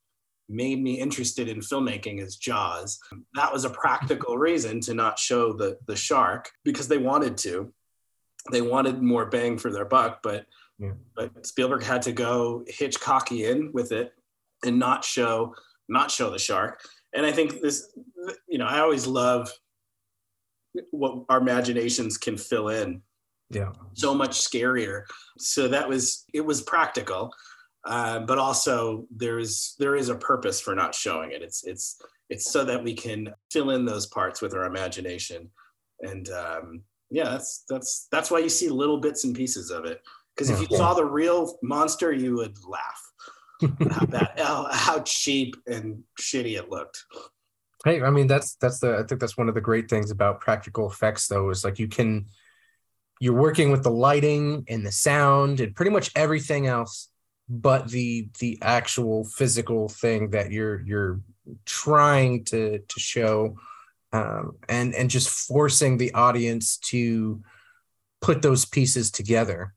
[0.49, 3.01] made me interested in filmmaking is Jaws,
[3.35, 7.73] that was a practical reason to not show the, the shark because they wanted to.
[8.53, 10.47] They wanted more bang for their buck, but
[10.79, 10.93] yeah.
[11.17, 14.13] but Spielberg had to go Hitchcockian with it
[14.65, 15.55] and not show
[15.89, 16.81] not show the shark
[17.15, 17.93] and I think this,
[18.49, 19.51] you know, I always love
[20.91, 23.03] what our imaginations can fill in.
[23.51, 23.73] Yeah.
[23.95, 25.05] So much scarier.
[25.39, 27.33] So that was it was practical,
[27.85, 31.43] uh, but also there is there is a purpose for not showing it.
[31.43, 35.49] It's it's it's so that we can fill in those parts with our imagination,
[36.01, 40.01] and um, yeah, that's that's that's why you see little bits and pieces of it.
[40.35, 43.01] Because if you saw the real monster, you would laugh
[43.91, 47.05] how bad, how, how cheap and shitty it looked.
[47.85, 50.41] Hey, I mean that's that's the I think that's one of the great things about
[50.41, 52.27] practical effects though is like you can
[53.21, 57.09] you're working with the lighting and the sound and pretty much everything else
[57.49, 61.21] but the the actual physical thing that you're you're
[61.65, 63.57] trying to to show
[64.13, 67.41] um, and and just forcing the audience to
[68.21, 69.75] put those pieces together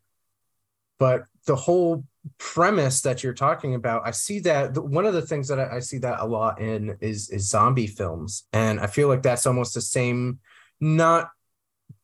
[0.97, 2.03] but the whole
[2.37, 5.79] premise that you're talking about, I see that one of the things that I, I
[5.79, 9.73] see that a lot in is is zombie films, and I feel like that's almost
[9.73, 10.39] the same,
[10.79, 11.29] not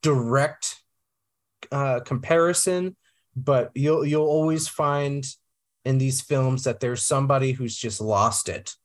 [0.01, 0.81] direct
[1.71, 2.95] uh, comparison,
[3.35, 5.25] but you'll you'll always find
[5.83, 8.75] in these films that there's somebody who's just lost it.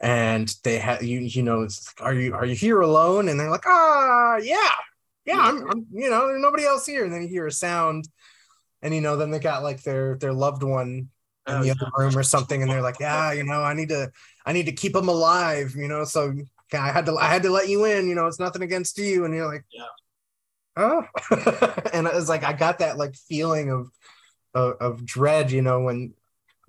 [0.00, 3.28] And they have you you know it's like, are you are you here alone?
[3.28, 4.70] And they're like ah yeah
[5.26, 7.04] yeah I'm, I'm you know there's nobody else here.
[7.04, 8.08] And then you hear a sound
[8.82, 11.08] and you know then they got like their their loved one in
[11.46, 11.72] Oh, the yeah.
[11.80, 14.10] other room or something and they're like yeah you know i need to
[14.46, 16.34] i need to keep them alive you know so
[16.74, 19.24] i had to i had to let you in you know it's nothing against you
[19.24, 19.86] and you're like Yeah.
[20.76, 21.04] oh
[21.92, 23.90] and it was like i got that like feeling of
[24.54, 26.12] of, of dread you know when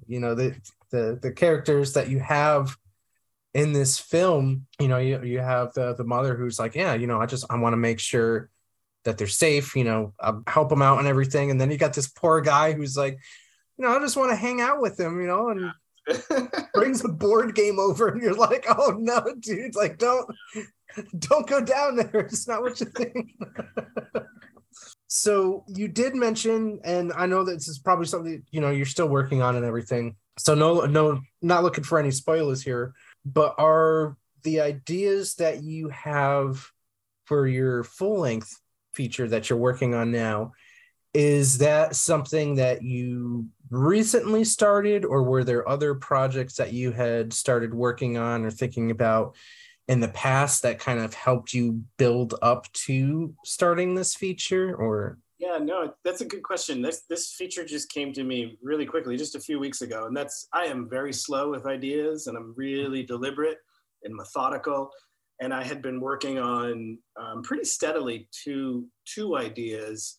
[0.07, 0.55] you know the
[0.91, 2.76] the the characters that you have
[3.53, 7.07] in this film you know you, you have the the mother who's like yeah you
[7.07, 8.49] know i just i want to make sure
[9.03, 11.51] that they're safe you know I'll help them out and everything.
[11.51, 13.19] And then you got this poor guy who's like
[13.77, 15.71] you know i just want to hang out with him you know and
[16.73, 20.29] brings a board game over and you're like oh no dude like don't
[21.17, 22.09] don't go down there.
[22.31, 23.33] It's not what you think.
[25.07, 28.85] So you did mention and i know that this is probably something you know you're
[28.85, 30.15] still working on and everything.
[30.37, 32.93] So no no not looking for any spoilers here
[33.25, 36.65] but are the ideas that you have
[37.25, 38.61] for your full length
[38.93, 40.51] feature that you're working on now
[41.13, 47.33] is that something that you recently started or were there other projects that you had
[47.33, 49.35] started working on or thinking about
[49.87, 55.17] in the past that kind of helped you build up to starting this feature or
[55.37, 56.81] Yeah, no, that's a good question.
[56.81, 60.15] This this feature just came to me really quickly, just a few weeks ago, and
[60.15, 63.57] that's I am very slow with ideas, and I'm really deliberate
[64.03, 64.91] and methodical.
[65.41, 70.17] And I had been working on um, pretty steadily two two ideas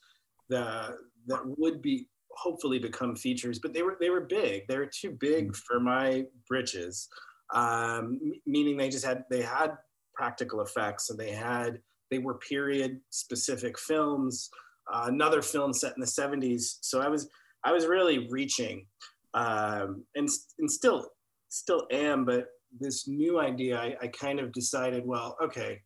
[0.51, 0.91] that
[1.27, 4.67] that would be hopefully become features, but they were they were big.
[4.69, 7.09] They were too big for my britches.
[7.55, 9.77] Um, meaning they just had they had
[10.15, 11.79] practical effects and they had
[12.11, 14.51] they were period specific films
[14.93, 17.29] uh, another film set in the 70s so i was
[17.65, 18.87] i was really reaching
[19.35, 21.09] um, and, and still
[21.49, 22.47] still am but
[22.81, 25.81] this new idea I, I kind of decided well okay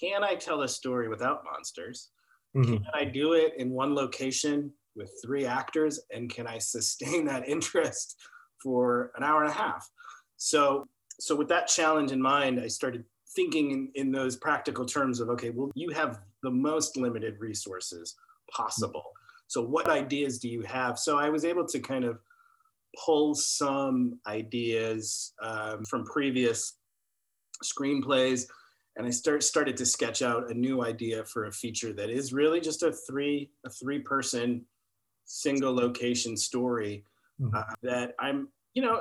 [0.00, 2.10] can i tell a story without monsters?
[2.56, 2.84] Mhm.
[2.84, 6.00] can i do it in one location with three actors?
[6.12, 8.16] And can i sustain that interest
[8.62, 9.88] for an hour and a half?
[10.36, 10.86] So
[11.20, 13.04] so with that challenge in mind i started
[13.36, 18.14] thinking in, in those practical terms of okay well you have the most limited resources
[18.50, 19.04] possible.
[19.46, 20.98] So what ideas do you have?
[20.98, 22.18] So i was able to kind of
[23.02, 26.76] pull some ideas um, from previous
[27.62, 28.46] screenplays
[28.96, 32.32] and i start, started to sketch out a new idea for a feature that is
[32.32, 34.64] really just a three a three person
[35.24, 37.04] single location story
[37.40, 37.54] Mhm.
[37.56, 39.00] uh, that i'm you know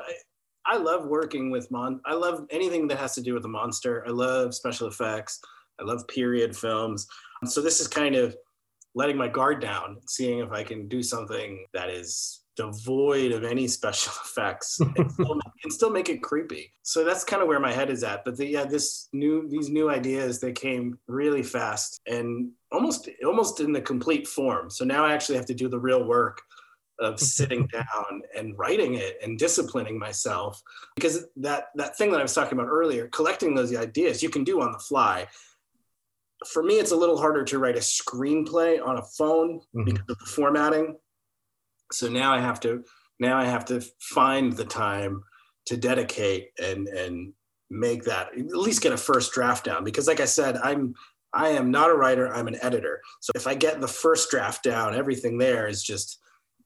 [0.66, 3.50] I, I love working with mon i love anything that has to do with a
[3.50, 4.04] monster.
[4.08, 5.40] I love special effects.
[5.80, 7.08] I love period films.
[7.46, 8.36] So this is kind of
[8.96, 13.68] letting my guard down seeing if i can do something that is devoid of any
[13.68, 16.72] special effects and still, and still make it creepy.
[16.84, 18.24] So that's kind of where my head is at.
[18.26, 23.60] But the, yeah this new these new ideas they came really fast and almost almost
[23.60, 24.70] in the complete form.
[24.70, 26.42] So now i actually have to do the real work
[27.00, 30.62] of sitting down and writing it and disciplining myself.
[30.96, 34.44] Because that that thing that i was talking about earlier collecting those ideas you can
[34.44, 35.28] do on the fly.
[36.52, 39.86] For me it's a little harder to write a screenplay on a phone Mhm.
[39.86, 40.98] because of the formatting
[41.94, 42.84] so now i have to
[43.20, 45.24] now i have to find the time
[45.66, 47.34] to dedicate and and
[47.70, 49.84] make that at least get a first draft down.
[49.84, 50.94] Because like i said i'm
[51.34, 53.02] i am not a writer i'm an editor.
[53.22, 56.20] So if i get the first draft down everything there is just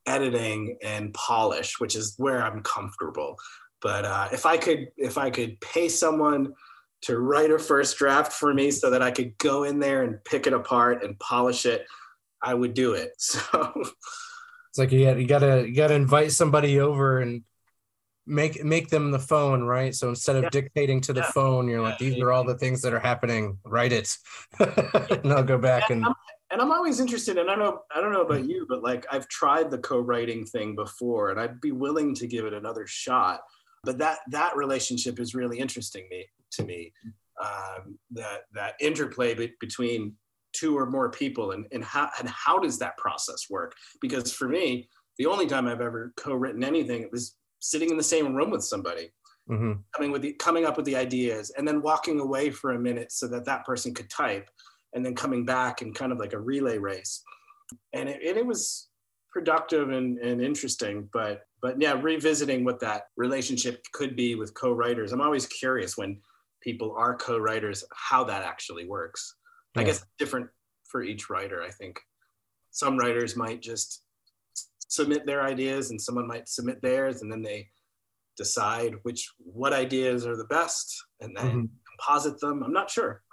[0.06, 3.38] editing and polish which is where i'm comfortable.
[3.82, 6.54] But uh, if i could if i could pay someone
[7.04, 10.24] to write a first draft for me so that i could go in there and
[10.26, 11.86] pick it apart and polish it
[12.42, 13.12] i would do it.
[13.20, 13.84] So
[14.78, 17.44] It's like you got you gotta you gotta invite somebody over and
[18.28, 19.96] make make them the phone, right?
[19.96, 20.50] So instead of Yeah.
[20.52, 21.32] dictating to the Yeah.
[21.32, 23.58] phone, you're like, these are all the things that are happening.
[23.66, 24.16] Write it,
[24.60, 26.06] and I'll go back and
[26.52, 29.08] and I'm always interested, and I don't know, I don't know about you, but like
[29.12, 33.42] I've tried the co-writing thing before, and I'd be willing to give it another shot.
[33.84, 36.94] But that that relationship is really interesting me to me.
[37.44, 40.14] Um, that that interplay be- between
[40.58, 43.76] two or more people, and and how and how does that process work?
[44.02, 48.04] Because for me, the only time I've ever co-written anything, it was sitting in the
[48.04, 49.10] same room with somebody
[49.50, 49.84] Mhm.
[49.96, 53.12] coming with the coming up with the ideas and then walking away for a minute
[53.12, 54.50] so that that person could type
[54.94, 57.24] and then coming back and kind of like a relay race
[57.94, 58.90] and it, and it was
[59.32, 61.10] productive and, and interesting.
[61.14, 65.12] But but yeah, revisiting what that relationship could be with co-writers.
[65.12, 66.22] I'm always curious when
[66.62, 69.36] people are co-writers how that actually works.
[69.78, 69.88] I Yeah.
[69.88, 70.50] guess different
[70.86, 71.62] for each writer.
[71.62, 72.00] I think
[72.72, 74.04] some writers might just
[74.90, 77.70] submit their ideas and someone might submit theirs and then they
[78.38, 81.70] decide which what ideas are the best and then Mhm.
[81.90, 82.64] composite them.
[82.64, 83.24] I'm not sure.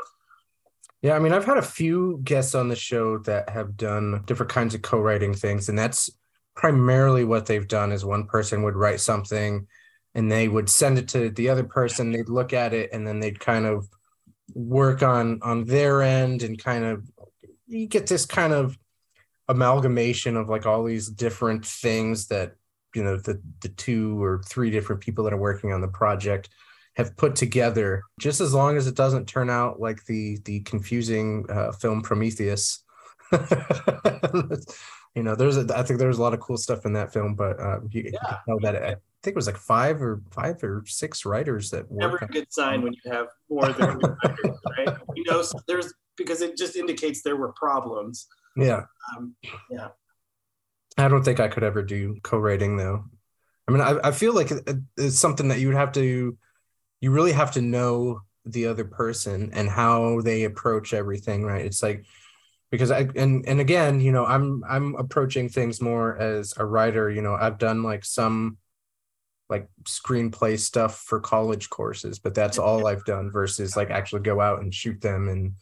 [1.03, 4.51] Yeah, I mean, I've had a few guests on the show that have done different
[4.51, 6.11] kinds of co-writing things, and that's
[6.57, 7.92] primarily what they've done.
[7.92, 9.68] Is one person would write something,
[10.14, 12.11] and they would send it to the other person.
[12.11, 13.90] They'd look at it, and then they'd kind of
[14.53, 17.05] work on on their end, and kind of
[17.66, 18.76] you get this kind of
[19.49, 22.55] amalgamation of like all these different things that
[22.95, 26.49] you know the the two or three different people that are working on the project
[26.97, 31.45] have put together just as long as it doesn't turn out like the the confusing
[31.51, 32.82] uh, film prometheus
[33.32, 37.34] you know there's a i think there's a lot of cool stuff in that film
[37.34, 38.20] but uh you, you Yeah.
[38.28, 41.90] can tell that i think it was like five or five or six writers that
[41.90, 44.96] Never a good sign when you have more than one writer, right?
[45.16, 48.26] You know, so there's because it just indicates there were problems.
[48.56, 48.82] yeah.
[49.16, 49.34] Um,
[50.96, 53.04] i don't think i could ever do co-writing though.
[53.66, 54.52] I mean i, I feel like
[54.96, 56.38] it's something that you would have to
[57.00, 61.64] you really have to know the other person and how they approach everything right?
[61.64, 62.04] It's like
[62.70, 67.10] because i and and again you know i'm i'm approaching things more as a writer.
[67.10, 68.58] You know i've done like some
[69.51, 74.40] like screenplay stuff for college courses but that's all i've done versus like actually go
[74.40, 75.53] out and shoot them and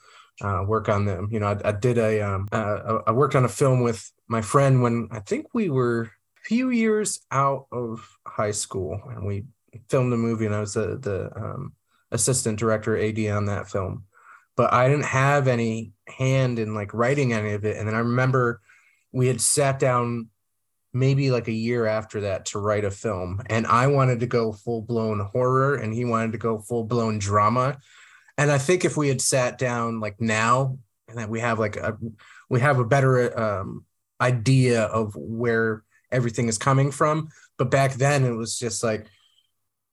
[0.40, 1.28] uh, work on them.
[1.30, 4.40] You know i, I did a um uh, i worked on a film with my
[4.40, 9.44] friend when i think we were a few years out of high school and we
[9.88, 11.74] filmed a movie and i was the the um,
[12.12, 14.04] assistant director ad on that film.
[14.56, 17.76] But i didn't have any hand in like writing any of it.
[17.76, 18.60] And then i remember
[19.12, 20.28] we had sat down
[20.92, 24.52] maybe like a year after that to write a film and i wanted to go
[24.52, 27.78] full blown horror and he wanted to go full blown drama
[28.38, 30.78] and i think if we had sat down like now
[31.08, 31.96] and that we have like a
[32.48, 33.84] we have a better um
[34.20, 39.06] idea of where everything is coming from but back then it was just like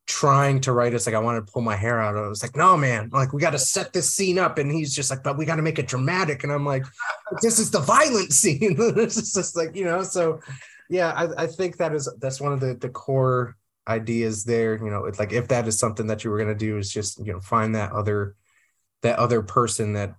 [0.10, 2.18] trying to write us like I wanted to pull my hair out.
[2.18, 4.58] I was like, no, man, like we got to set this scene up.
[4.58, 6.44] And he's just like, but we got to make it dramatic.
[6.44, 6.84] And I'm like,
[7.44, 8.76] this is the violent scene.
[8.96, 10.40] this is just like, you know, so
[10.90, 13.56] yeah, I, I think that is that's one of the the core
[13.88, 14.78] ideas there.
[14.78, 17.20] You know, it's like if that is something that you were gonna do is just,
[17.26, 18.36] you know, find that other
[19.02, 20.16] that other person that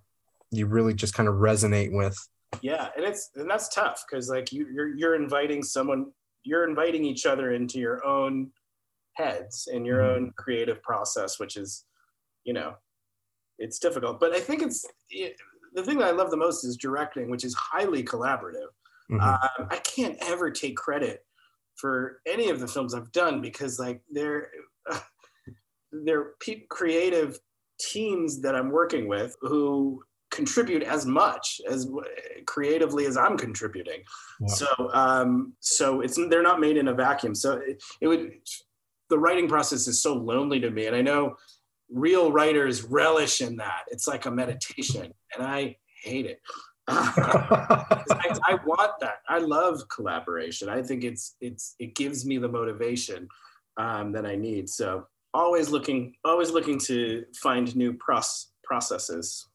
[0.51, 2.17] you really just kind of resonate with.
[2.61, 6.11] yeah, and it's and that's tough because like you you're you're inviting someone,
[6.43, 8.51] you're inviting each other into your own
[9.13, 10.15] heads and your Mhm.
[10.15, 11.85] own creative process, which is,
[12.43, 12.75] you know,
[13.59, 14.19] it's difficult.
[14.19, 15.35] But I think it's it,
[15.73, 18.69] the thing that I love the most is directing, which is highly collaborative.
[19.11, 19.21] Mhm.
[19.21, 21.25] um, I can't ever take credit
[21.75, 24.49] for any of the films I've done because like they're
[25.91, 27.39] they're pe- creative
[27.79, 31.89] teams that I'm working with who contribute as much as
[32.45, 34.01] creatively as I'm contributing.
[34.39, 34.47] Yeah.
[34.47, 37.35] So um, so it's they're not made in a vacuum.
[37.35, 38.31] So it, it would
[39.09, 41.35] the writing process is so lonely to me, and I know
[41.89, 43.83] real writers relish in that.
[43.89, 46.39] It's like a meditation, and I hate it.
[46.91, 49.19] I, I want that.
[49.27, 50.69] I love collaboration.
[50.69, 53.27] I think it's it's it gives me the motivation
[53.77, 54.69] um, that I need.
[54.69, 59.47] So always looking, always looking to find new pros- processes.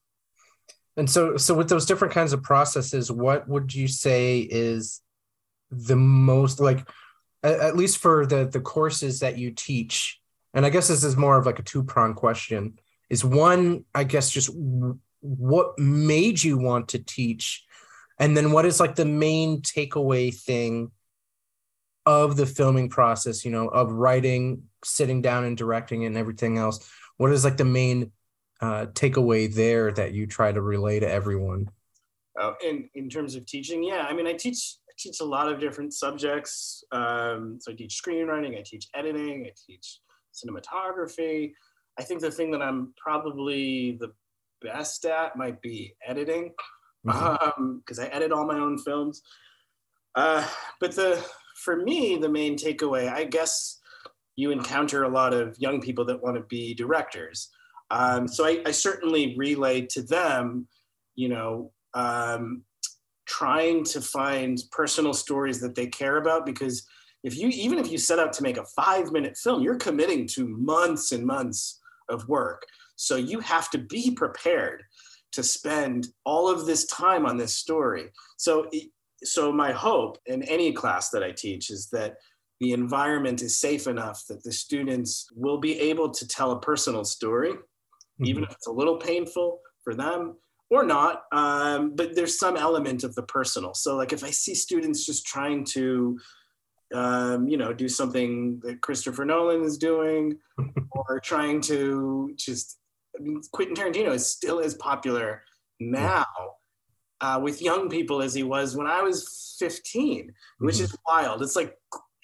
[0.97, 5.03] And so, so with those different kinds of processes, what would you say is
[5.71, 6.89] the most like,
[7.43, 10.19] at, at least for the the courses that you teach?
[10.55, 12.79] And I guess this is more of like a two prong question.
[13.11, 14.51] Is one, I guess, just
[15.27, 17.65] what made you want to teach,
[18.19, 20.91] and then what is like the main takeaway thing
[22.05, 23.45] of the filming process?
[23.45, 26.89] You know, of writing, sitting down and directing, and everything else.
[27.17, 28.13] What is like the main
[28.61, 31.71] uh, takeaway there that you try to relay to everyone?
[32.41, 35.51] Uh, in in terms of teaching, yeah, I mean, I teach I teach a lot
[35.51, 36.85] of different subjects.
[36.93, 40.01] Um, so I teach screenwriting, I teach editing, I teach
[40.35, 41.53] cinematography.
[41.99, 44.13] I think the thing that I'm probably the
[44.63, 46.53] best at might be editing,
[47.05, 49.23] because I edit all my own films.
[50.15, 50.47] Uh,
[50.81, 51.25] but the
[51.63, 53.81] for me, the main takeaway, I guess,
[54.37, 57.49] you encounter a lot of young people that want to be directors.
[57.91, 60.69] Um, so I, I certainly relay to them,
[61.15, 62.63] you know, um,
[63.27, 66.87] trying to find personal stories that they care about because
[67.25, 70.29] if you even if you set out to make a five minute film you're committing
[70.29, 72.63] to months and months of work
[72.97, 74.83] so you have to be prepared
[75.33, 78.69] to spend all of this time on this story so
[79.25, 82.17] so my hope in any class that I teach is that
[82.61, 87.05] the environment is safe enough that the students will be able to tell a personal
[87.05, 88.25] story, mm-hmm.
[88.25, 90.37] even if it's a little painful for them
[90.71, 91.25] or not.
[91.33, 93.75] Um, but there's some element of the personal.
[93.75, 96.19] So, like if I see students just trying to,
[96.95, 100.39] um, you know, do something that Christopher Nolan is doing,
[100.93, 102.79] or trying to just,
[103.53, 105.43] Quentin Tarantino is still as popular
[105.81, 106.27] now
[107.21, 110.85] uh, with young people as he was when I was 15, which mm-hmm.
[110.85, 111.43] is wild.
[111.43, 111.77] It's like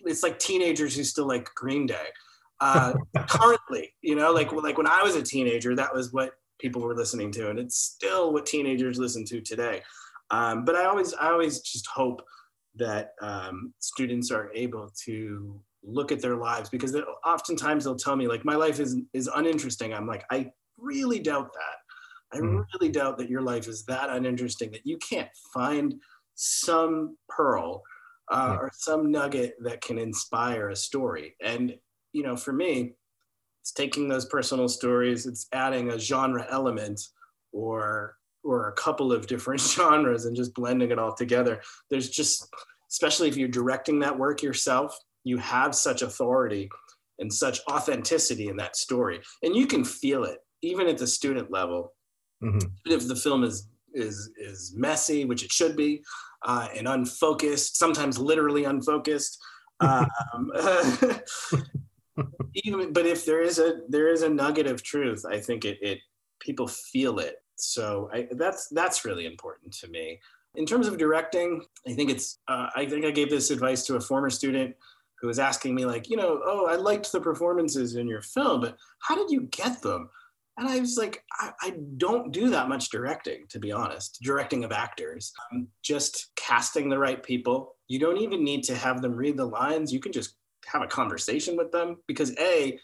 [0.04, 2.06] it's like teenagers who still like Green Day.
[2.60, 2.94] Uh,
[3.28, 6.94] currently, you know, like like when I was a teenager, that was what people were
[6.94, 9.82] listening to, and it's still what teenagers listen to today.
[10.30, 12.22] Um, but I always I always just hope
[12.76, 18.28] that um, students are able to look at their lives because oftentimes they'll tell me
[18.28, 19.92] like my life is is uninteresting.
[19.92, 20.52] I'm like I
[20.82, 22.36] really doubt that.
[22.36, 22.64] I mm.
[22.72, 25.94] really doubt that your life is that uninteresting that you can't find
[26.34, 27.82] some pearl
[28.30, 28.56] uh, yeah.
[28.56, 31.36] or some nugget that can inspire a story.
[31.42, 31.74] And,
[32.12, 32.94] you know, for me,
[33.60, 37.00] it's taking those personal stories, it's adding a genre element
[37.52, 41.60] or or a couple of different genres and just blending it all together.
[41.90, 42.48] There's just,
[42.90, 46.68] especially if you're directing that work yourself, you have such authority
[47.18, 49.20] and such authenticity in that story.
[49.42, 51.92] And you can feel it, even at the student level
[52.42, 52.68] Mm-hmm.
[52.86, 56.02] If the film is is is messy, which it should be,
[56.44, 59.38] uh, and unfocused, sometimes literally unfocused.
[59.82, 60.52] Um,
[62.54, 65.78] even, but if there is a there is a nugget of truth, I think it,
[65.82, 65.98] it
[66.38, 67.38] people feel it.
[67.56, 70.20] So I, that's that's really important to me.
[70.54, 73.96] In terms of directing, I think it's uh, I think I gave this advice to
[73.96, 74.76] a former student
[75.20, 78.60] who was asking me like, you know, oh, I liked the performances in your film,
[78.60, 80.10] but how did you get them?
[80.58, 84.64] And I was like, I, I, don't do that much directing, to be honest, directing
[84.64, 85.32] of actors.
[85.50, 87.76] Um, just casting the right people.
[87.88, 89.92] You don't even need to have them read the lines.
[89.92, 90.36] You can just
[90.66, 92.78] have a conversation with them because, A,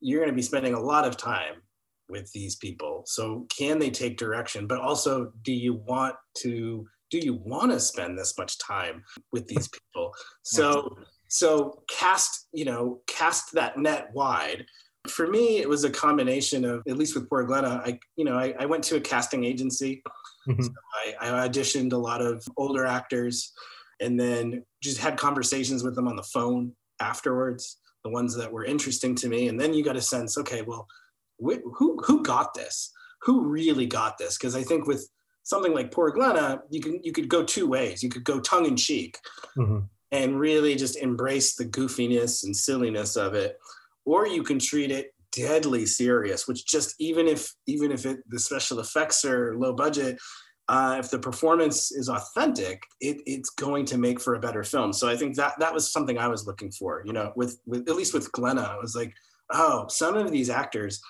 [0.00, 1.62] you're going to be spending a lot of time
[2.10, 3.04] with these people.
[3.06, 4.66] So, can they take direction?
[4.66, 6.86] But also, do you want to?
[7.10, 10.12] Do you want to spend this much time with these people?
[10.42, 10.96] So,
[11.26, 14.64] so cast, you know, cast that net wide
[15.08, 18.38] for me, it was a combination of, at least with Poor Glenna, I, you know,
[18.38, 20.02] I, I went to a casting agency.
[20.48, 20.62] Mm-hmm.
[20.62, 20.70] So
[21.20, 23.52] I, I auditioned a lot of older actors
[24.00, 28.64] and then just had conversations with them on the phone afterwards, the ones that were
[28.64, 29.48] interesting to me.
[29.48, 30.86] And then you got a sense, okay, well,
[31.42, 32.92] wh- who, who got this?
[33.22, 34.38] Who really got this?
[34.38, 35.08] Because I think with
[35.42, 38.02] something like Poor Glenna, you can you could go two ways.
[38.02, 39.18] You could go tongue in cheek
[39.56, 39.80] mm-hmm.
[40.12, 43.58] and really just embrace the goofiness and silliness of it,
[44.10, 48.38] or you can treat it deadly serious which just even if even if it the
[48.38, 50.18] special effects are low budget
[50.68, 54.92] uh, if the performance is authentic it, it's going to make for a better film.
[54.92, 57.88] So i think that that was something i was looking for you know with, with
[57.88, 59.12] at least with glenna i was like
[59.50, 61.00] oh some of these actors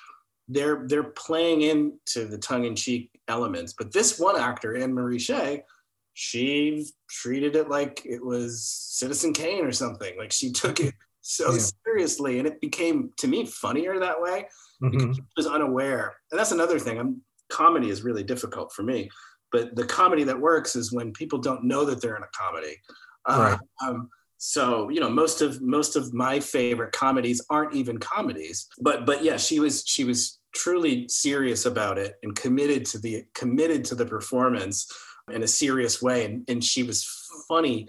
[0.51, 3.73] they're they're playing into the tongue-in-cheek elements.
[3.73, 5.65] But this one actor anne marie shea
[6.13, 10.19] she treated it like it was citizen kane or something.
[10.19, 11.65] Like she took it so yeah.
[11.85, 14.47] seriously and it became to me funnier that way
[14.83, 14.99] mm-hmm.
[14.99, 19.11] because I was unaware and that's another thing i'm comedy is really difficult for me
[19.53, 22.77] but the comedy that works is when people don't know that they're in a comedy
[23.27, 23.89] uh, right.
[23.89, 24.09] um,
[24.43, 29.23] so you know most of most of my favorite comedies aren't even comedies but but
[29.23, 33.95] yeah she was she was truly serious about it and committed to the committed to
[33.95, 34.91] the performance
[35.31, 37.07] in a serious way and, and she was
[37.47, 37.87] funny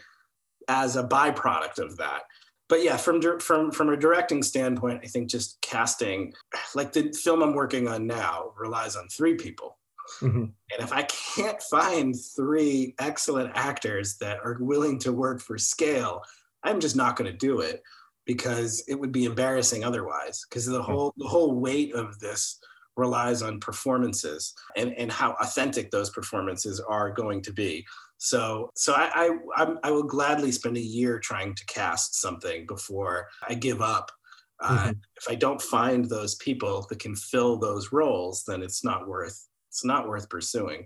[0.68, 2.24] as a byproduct of that
[2.72, 6.34] but yeah, from from from a directing standpoint, I think just casting,
[6.74, 9.78] like the film I'm working on now, relies on three people.
[10.22, 10.38] Mm-hmm.
[10.44, 16.22] And if I can't find three excellent actors that are willing to work for scale,
[16.64, 17.84] I'm just not going to do it
[18.26, 20.46] because it would be embarrassing otherwise.
[20.50, 22.58] Because the whole the whole weight of this
[22.96, 27.86] relies on performances and, and how authentic those performances are going to be.
[28.24, 33.30] So, so I, I, I will gladly spend a year trying to cast something before
[33.50, 34.12] I give up.
[34.60, 34.92] Uh, mm-hmm.
[35.18, 39.44] If I don't find those people that can fill those roles, then it's not worth
[39.70, 40.86] it's not worth pursuing.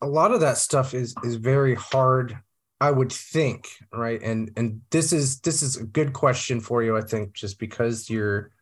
[0.00, 2.38] A lot of that stuff is is very hard,
[2.80, 4.22] I would think, right?
[4.22, 8.08] And and this is this is a good question for you, I think, just because
[8.08, 8.52] you're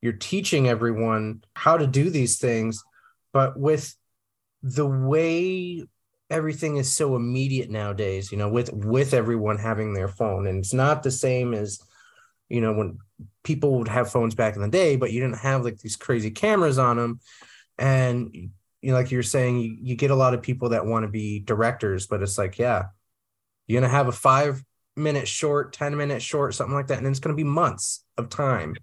[0.00, 2.82] you're teaching everyone how to do these things,
[3.34, 3.94] but with
[4.62, 5.84] the way
[6.30, 10.74] everything is so immediate nowadays you know with with everyone having their phone and it's
[10.74, 11.80] not the same as
[12.48, 12.98] you know when
[13.44, 16.30] people would have phones back in the day but you didn't have like these crazy
[16.30, 17.20] cameras on them
[17.78, 21.04] and you know like you're saying you, you get a lot of people that want
[21.04, 22.84] to be directors but it's like yeah
[23.66, 24.62] You're gonna have a five
[24.96, 26.98] minute short, 10 minute short, something like that.
[26.98, 28.76] And it's gonna be months of time.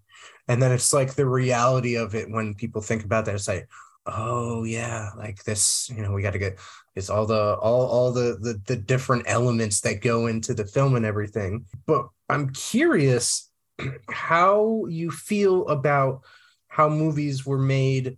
[0.47, 3.67] And then it's like the reality of it when people think about that, it's like,
[4.05, 6.59] oh yeah, like this, you know, we got to get
[6.95, 10.95] it's all the all all the, the the different elements that go into the film
[10.95, 11.65] and everything.
[11.85, 13.49] But I'm curious
[14.09, 16.21] how you feel about
[16.67, 18.17] how movies were made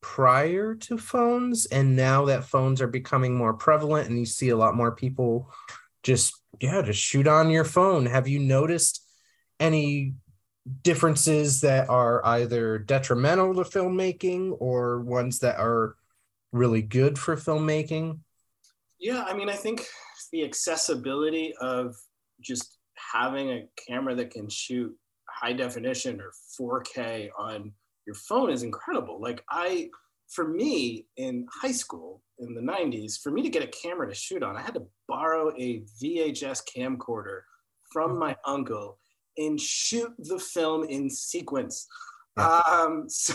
[0.00, 4.56] prior to phones and now that phones are becoming more prevalent and you see a
[4.56, 5.48] lot more people
[6.02, 9.06] just yeah just shoot on your phone have you noticed
[9.60, 10.14] any
[10.82, 15.96] differences that are either detrimental to filmmaking or ones that are
[16.52, 18.18] really good for filmmaking
[19.00, 19.86] yeah i mean i think
[20.32, 21.96] the accessibility of
[22.40, 22.78] just
[23.12, 24.94] having a camera that can shoot
[25.28, 27.72] high definition or 4k on
[28.06, 29.20] your phone is incredible.
[29.20, 29.90] Like I,
[30.28, 34.14] for me in high school in the 90s, for me to get a camera to
[34.14, 37.40] shoot on, I had to borrow a VHS camcorder
[37.92, 38.20] from mm-hmm.
[38.20, 38.98] my uncle
[39.36, 41.86] and shoot the film in sequence.
[42.36, 43.34] Um, so,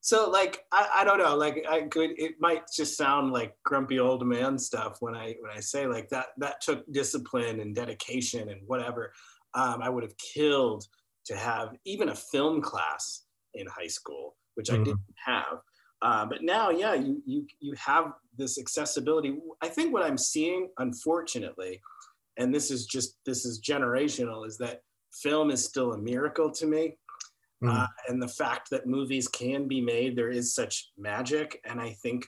[0.00, 3.98] so like I, I don't know, like I could it might just sound like grumpy
[3.98, 8.48] old man stuff when I when I say like that that took discipline and dedication
[8.48, 9.12] and whatever.
[9.54, 10.86] Um, I would have killed
[11.26, 13.24] to have even a film class
[13.54, 14.80] in high school, which mm-hmm.
[14.80, 15.58] I didn't have.
[16.02, 19.38] Uh, but now, yeah, you you you have this accessibility.
[19.60, 21.80] I think what I'm seeing, unfortunately,
[22.38, 26.66] and this is just this is generational, is that film is still a miracle to
[26.66, 26.96] me.
[27.62, 27.68] Mm-hmm.
[27.68, 31.60] Uh, and the fact that movies can be made, there is such magic.
[31.64, 32.26] And I think,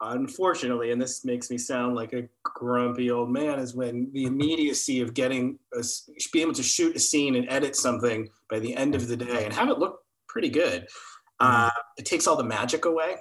[0.00, 5.00] unfortunately, and this makes me sound like a grumpy old man, is when the immediacy
[5.00, 5.84] of getting a,
[6.32, 9.44] be able to shoot a scene and edit something by the end of the day
[9.44, 10.82] and have it look pretty good.
[11.40, 11.66] Mm-hmm.
[11.66, 13.16] Uh, it takes all the magic away.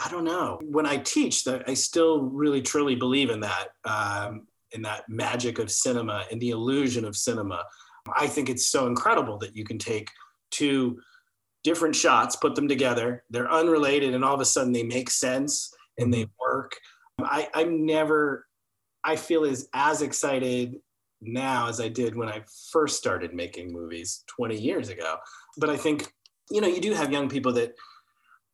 [0.00, 0.60] I don't know.
[0.62, 5.58] When I teach, that I still really truly believe in that, um, in that magic
[5.58, 7.64] of cinema and the illusion of cinema.
[8.16, 10.10] I think it's so incredible that you can take
[10.50, 11.00] two
[11.64, 13.24] different shots, put them together.
[13.30, 16.76] They're unrelated, and all of a sudden they make sense and they work.
[17.20, 18.46] I, I'm never.
[19.04, 20.76] I feel as as excited
[21.20, 22.42] now as I did when I
[22.72, 25.16] first started making movies 20 years ago.
[25.56, 26.12] But I think
[26.50, 27.74] you know, you do have young people that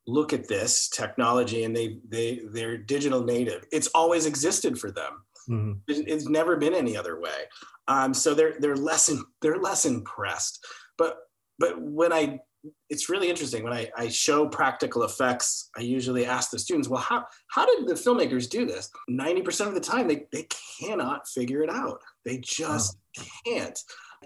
[0.07, 3.65] look at this technology and they they they're digital native.
[3.73, 5.25] It's always existed for them.
[5.49, 5.73] Mm-hmm.
[5.87, 7.45] It's never been any other way.
[7.89, 10.65] Um, so they're they're less in, they're less impressed.
[10.99, 11.19] But
[11.59, 12.41] but when I
[12.89, 17.03] it's really interesting when I, I show practical effects i usually ask the students well
[17.03, 20.49] how, how did the filmmakers do this 90% of the time they, they
[20.81, 23.25] cannot figure it out they just wow.
[23.45, 23.79] can't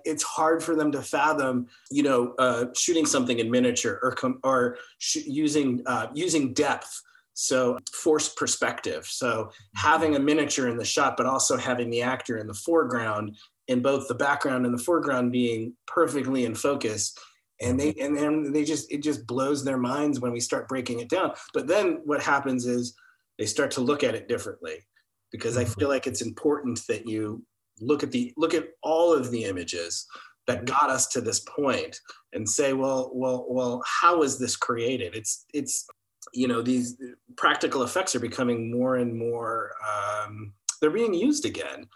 [0.04, 4.40] it's hard for them to fathom, you know, uh, shooting something in miniature or com-
[4.42, 7.02] or sh- using uh, using depth.
[7.40, 9.06] So forced perspective.
[9.06, 13.36] So having a miniature in the shot, but also having the actor in the foreground,
[13.68, 17.14] in both the background and the foreground being perfectly in focus.
[17.60, 20.98] And they and then they just it just blows their minds when we start breaking
[20.98, 21.30] it down.
[21.54, 22.96] But then what happens is
[23.38, 24.84] they start to look at it differently
[25.30, 27.44] because I feel like it's important that you
[27.80, 30.08] look at the look at all of the images
[30.48, 32.00] that got us to this point
[32.32, 35.86] and say well well well how was this created it's it's
[36.32, 36.96] you know these
[37.36, 41.86] practical effects are becoming more and more um, they're being used again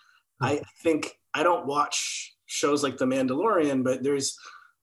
[0.40, 4.38] i think i don't watch shows like the mandalorian but there's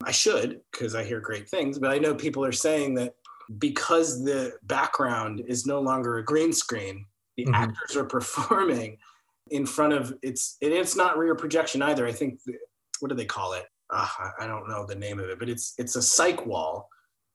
[0.05, 3.13] i should because i hear great things but i know people are saying that
[3.57, 7.55] because the background is no longer a green screen the mm-hmm.
[7.55, 8.97] actors are performing
[9.51, 12.05] in front of it's it's not rear projection either.
[12.05, 12.39] I think
[12.99, 13.65] what do they call it?
[13.89, 14.07] Uh,
[14.39, 16.89] I don't know the name of it, but it's it's a cyc wall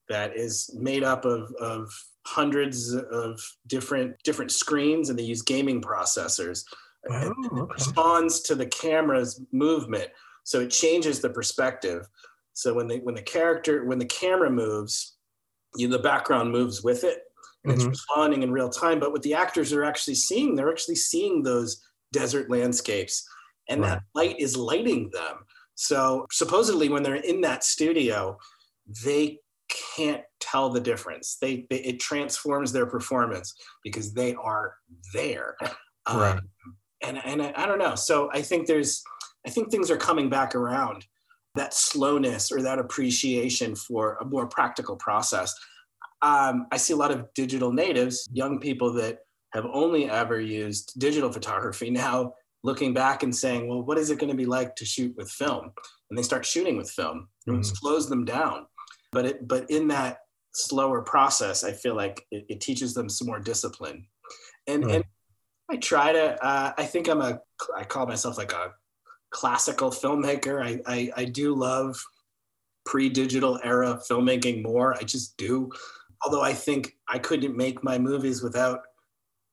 [0.09, 1.93] that is made up of of
[2.27, 6.65] hundreds of different different screens, and they use gaming processors.
[7.09, 7.27] Oh, okay.
[7.27, 10.09] It responds to the camera's movement,
[10.45, 12.07] so it changes the perspective.
[12.53, 15.17] So when the when the character when the camera moves,
[15.77, 17.23] you the background moves with it,
[17.65, 17.81] and mm-hmm.
[17.81, 19.01] it's responding in real time.
[19.01, 21.83] But what the actors are actually seeing, they're actually seeing those
[22.15, 23.29] desert landscapes
[23.69, 23.91] and right.
[23.91, 25.45] that light is lighting them
[25.75, 28.39] so supposedly when they're in that studio
[29.05, 29.39] they
[29.69, 34.75] can't tell the difference they, they it transforms their performance because they are
[35.13, 35.57] there
[36.09, 36.33] right.
[36.33, 36.41] Um,
[37.03, 39.03] and and I, I don't know so i think there's
[39.47, 41.07] i think things are coming back around
[41.55, 45.55] that slowness or that appreciation for a more practical process
[46.25, 49.19] um, I see a lot of digital natives, young people that
[49.53, 54.19] have only ever used digital photography now looking back and saying, well, what is it
[54.19, 55.71] going to be like to shoot with film?
[56.09, 57.29] And they start shooting with film.
[57.47, 57.61] Mm-hmm.
[57.61, 58.65] It slows them down.
[59.15, 60.19] But it, but in that
[60.53, 64.07] slower process, I feel like it, it teaches them some more discipline.
[64.67, 65.05] And, and
[65.71, 66.45] I try to.
[66.45, 67.41] Uh, I think I'm a.
[67.77, 68.73] I call myself like a
[69.31, 70.63] classical filmmaker.
[70.63, 71.97] I I, I do love
[72.85, 74.95] pre-digital era filmmaking more.
[74.95, 75.71] I just do.
[76.25, 78.81] Although I think I couldn't make my movies without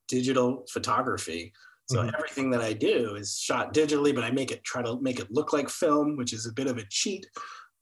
[0.07, 1.53] digital photography.
[1.89, 2.16] So mm-hmm.
[2.16, 5.32] everything that I do is shot digitally, but I make it try to make it
[5.32, 7.26] look like film, which is a bit of a cheat.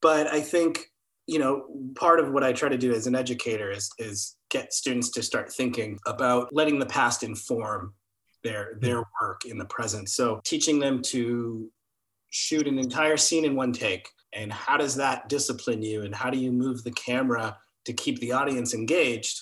[0.01, 0.91] But I think
[1.29, 1.65] you know
[1.95, 5.21] part of what I try to do as an educator is is get students to
[5.21, 7.93] start thinking about letting the past inform
[8.43, 10.09] their their work in the present.
[10.09, 11.69] So teaching them to
[12.31, 16.29] shoot an entire scene in one take and how does that discipline you and how
[16.29, 19.41] do you move the camera to keep the audience engaged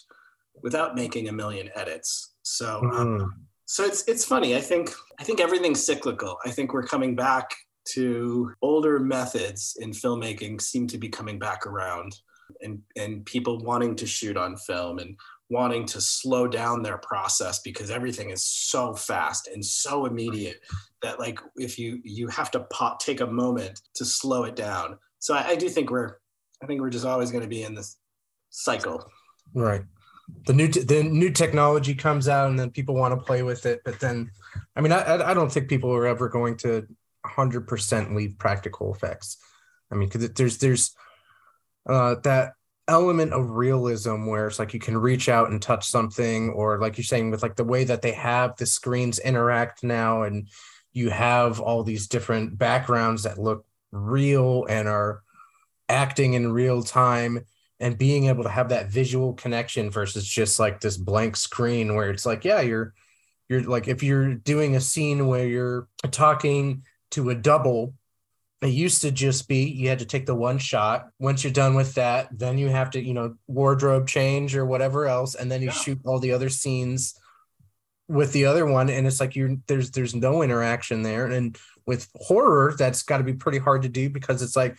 [0.64, 3.30] without making a million edits so um, mm.
[3.66, 7.54] so it's it's funny i think i think everything's cyclical i think we're coming back
[7.94, 12.16] to older methods in filmmaking seem to be coming back around
[12.62, 15.18] and and people wanting to shoot on film and
[15.50, 20.60] wanting to slow down their process because everything is so fast and so immediate
[21.02, 24.98] that like if you you have to pop, take a moment to slow it down.
[25.20, 26.16] So I, I do think we're
[26.62, 27.98] i think we're just always going to be in this
[28.50, 29.10] cycle.
[29.54, 29.84] Right.
[30.46, 33.82] The new the new technology comes out and then people want to play with it
[33.86, 34.30] but then
[34.76, 36.86] i mean i i don't think people are ever going to
[37.36, 39.38] 100% leave practical effects.
[39.92, 40.96] I mean because there's there's
[41.88, 42.54] uh that
[42.88, 46.98] element of realism where it's like you can reach out and touch something or like
[46.98, 50.48] you're saying with like the way that they have the screens interact now and
[50.94, 55.22] you have all these different backgrounds that look real and are
[55.90, 57.46] acting in real time
[57.80, 62.10] and being able to have that visual connection versus just like this blank screen where
[62.10, 62.94] it's like yeah you're
[63.50, 67.94] you're like if you're doing a scene where you're talking to a double.
[68.62, 71.10] It used to just be you had to take the one shot.
[71.20, 75.06] Once you're done with that then you have to you know wardrobe change or whatever
[75.06, 75.74] else and then you yeah.
[75.74, 77.20] shoot all the other scenes
[78.08, 81.28] with the other one and it's like you're there's there's no interaction there.
[81.28, 84.78] And with horror that's got to be pretty hard to do because it's like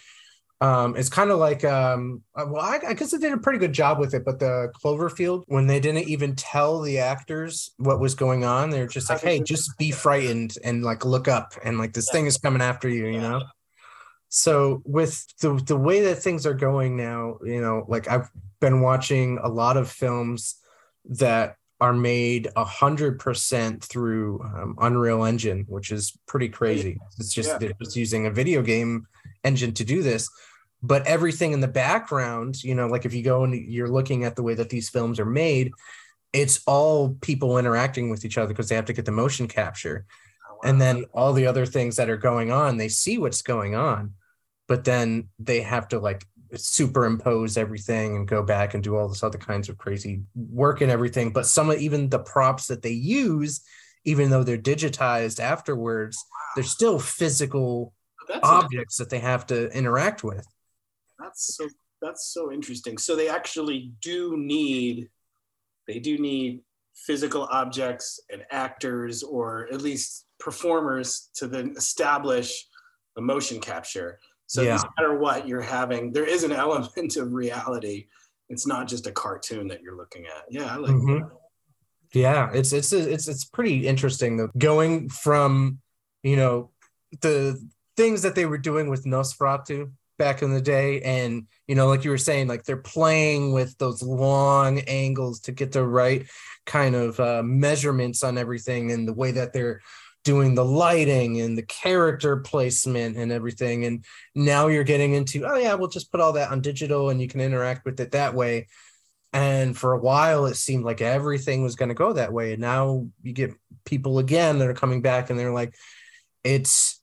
[0.61, 3.61] um it's kind of like um uh, well I, I guess they did a pretty
[3.61, 8.01] good job with it but the cloverfield when they didn't even tell the actors what
[8.01, 11.79] was going on they're just like hey just be frightened and like look up and
[11.79, 13.43] like this thing is coming after you you know?
[14.31, 18.29] So with the the way that things are going now you know like i've
[18.61, 20.57] been watching a lot of films
[21.07, 26.99] that are made a hundred percent through um, unreal engine which is pretty crazy.
[27.19, 27.59] It's just yeah.
[27.59, 29.07] they're just using a video game
[29.45, 30.29] engine to do this
[30.83, 34.37] but everything in the background you know like if you go and you're looking at
[34.37, 35.73] the way that these films are made
[36.33, 40.05] it's all people interacting with each other because they have to get the motion capture.
[40.51, 43.75] Oh, and then all the other things that are going on they see what's going
[43.75, 44.15] on
[44.67, 49.23] but then they have to like superimpose everything and go back and do all this
[49.23, 51.31] other kinds of crazy work and everything.
[51.31, 53.61] But some of even the props that they use
[54.05, 56.53] even though they're digitized afterwards wow.
[56.55, 57.93] they're still physical
[58.29, 60.47] that's objects that they have to interact with
[61.29, 61.69] that's so
[62.01, 65.09] that's so interesting so they actually do need
[65.87, 66.63] they do need
[66.95, 72.67] physical objects and actors or at least performers to then establish
[73.17, 74.19] the motion capture.
[74.47, 74.77] So yeah.
[74.77, 78.07] no matter what you're having, there is an element of reality.
[78.49, 80.45] It's not just a cartoon that you're looking at.
[80.51, 81.19] Yeah, I like mm-hmm.
[81.19, 81.31] that.
[82.15, 84.49] Yeah, it's it's it's it's pretty interesting though.
[84.57, 85.81] Going from,
[86.23, 86.71] you know,
[87.21, 87.63] the
[87.99, 91.01] things that they were doing with Nosferatu back in the day.
[91.03, 95.53] And you know like you were saying like they're playing with those long angles to
[95.53, 96.27] get the right
[96.67, 99.81] kind of uh, measurements on everything and the way that they're
[100.25, 103.85] doing the lighting and the character placement and everything.
[103.85, 104.05] And
[104.35, 107.29] now you're getting into oh yeah we'll just put all that on digital and you
[107.29, 108.69] can interact with it that way.
[109.33, 112.53] And for a while it seemed like everything was going to go that way.
[112.53, 113.55] And now you get
[113.85, 115.75] people again that are coming back and they're like
[116.45, 116.98] it's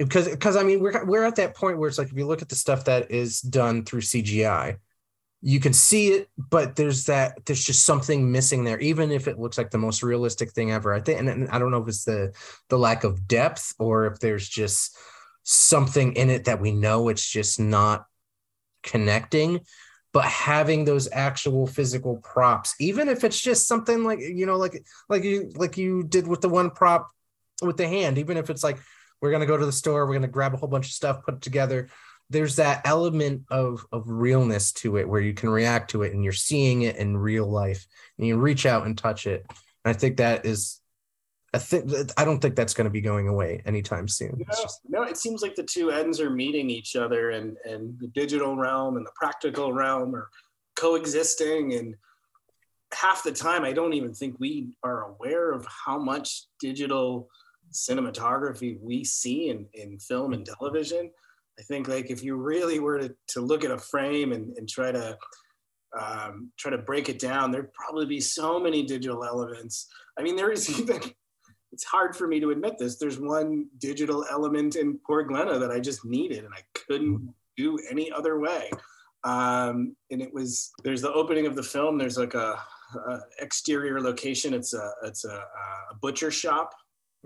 [0.00, 2.42] because because I mean we're we're at that point where it's like if you look
[2.42, 4.78] at the stuff that is done through CGI,
[5.42, 9.38] you can see it, but there's that there's just something missing there, even if it
[9.38, 10.94] looks like the most realistic thing ever.
[10.94, 12.32] I think, and, I don't know if it's the
[12.70, 14.96] the lack of depth or if there's just
[15.42, 18.06] something in it that we know it's just not
[18.82, 19.60] connecting
[20.12, 24.82] but having those actual physical props even if it's just something like you know like
[25.08, 27.10] like you like you did with the one prop
[27.62, 28.78] with the hand even if it's like
[29.20, 30.92] we're going to go to the store we're going to grab a whole bunch of
[30.92, 31.88] stuff put it together.
[32.28, 36.22] There's that element of of realness to it where you can react to it and
[36.22, 37.86] you're seeing it in real life
[38.18, 39.44] and you reach out and touch it.
[39.84, 40.80] And i think that is
[41.52, 44.36] i think i don't think that's going to be going away anytime soon.
[44.38, 44.80] No, just...
[44.88, 48.54] no it seems like the two ends are meeting each other and and the digital
[48.56, 50.28] realm and the practical realm are
[50.80, 51.74] coexisting.
[51.74, 51.94] And
[52.92, 57.28] half the time I don't even think we are aware of how much digital
[57.72, 61.10] cinematography we see in, in film and television.
[61.58, 64.68] I think like if you really were to, to look at a frame and, and
[64.68, 65.16] try to
[65.98, 69.88] um, try to break it down, there'd probably be so many digital elements.
[70.18, 71.00] I mean, there is even
[71.72, 72.96] it's hard for me to admit this.
[72.96, 77.78] There's one digital element in Poor Glenna that I just needed and I couldn't do
[77.90, 78.70] any other way.
[79.24, 81.98] Um, and it was there's the opening of the film.
[81.98, 82.58] There's like a,
[83.08, 84.54] a exterior location.
[84.54, 85.44] It's a it's a,
[85.90, 86.74] a butcher shop.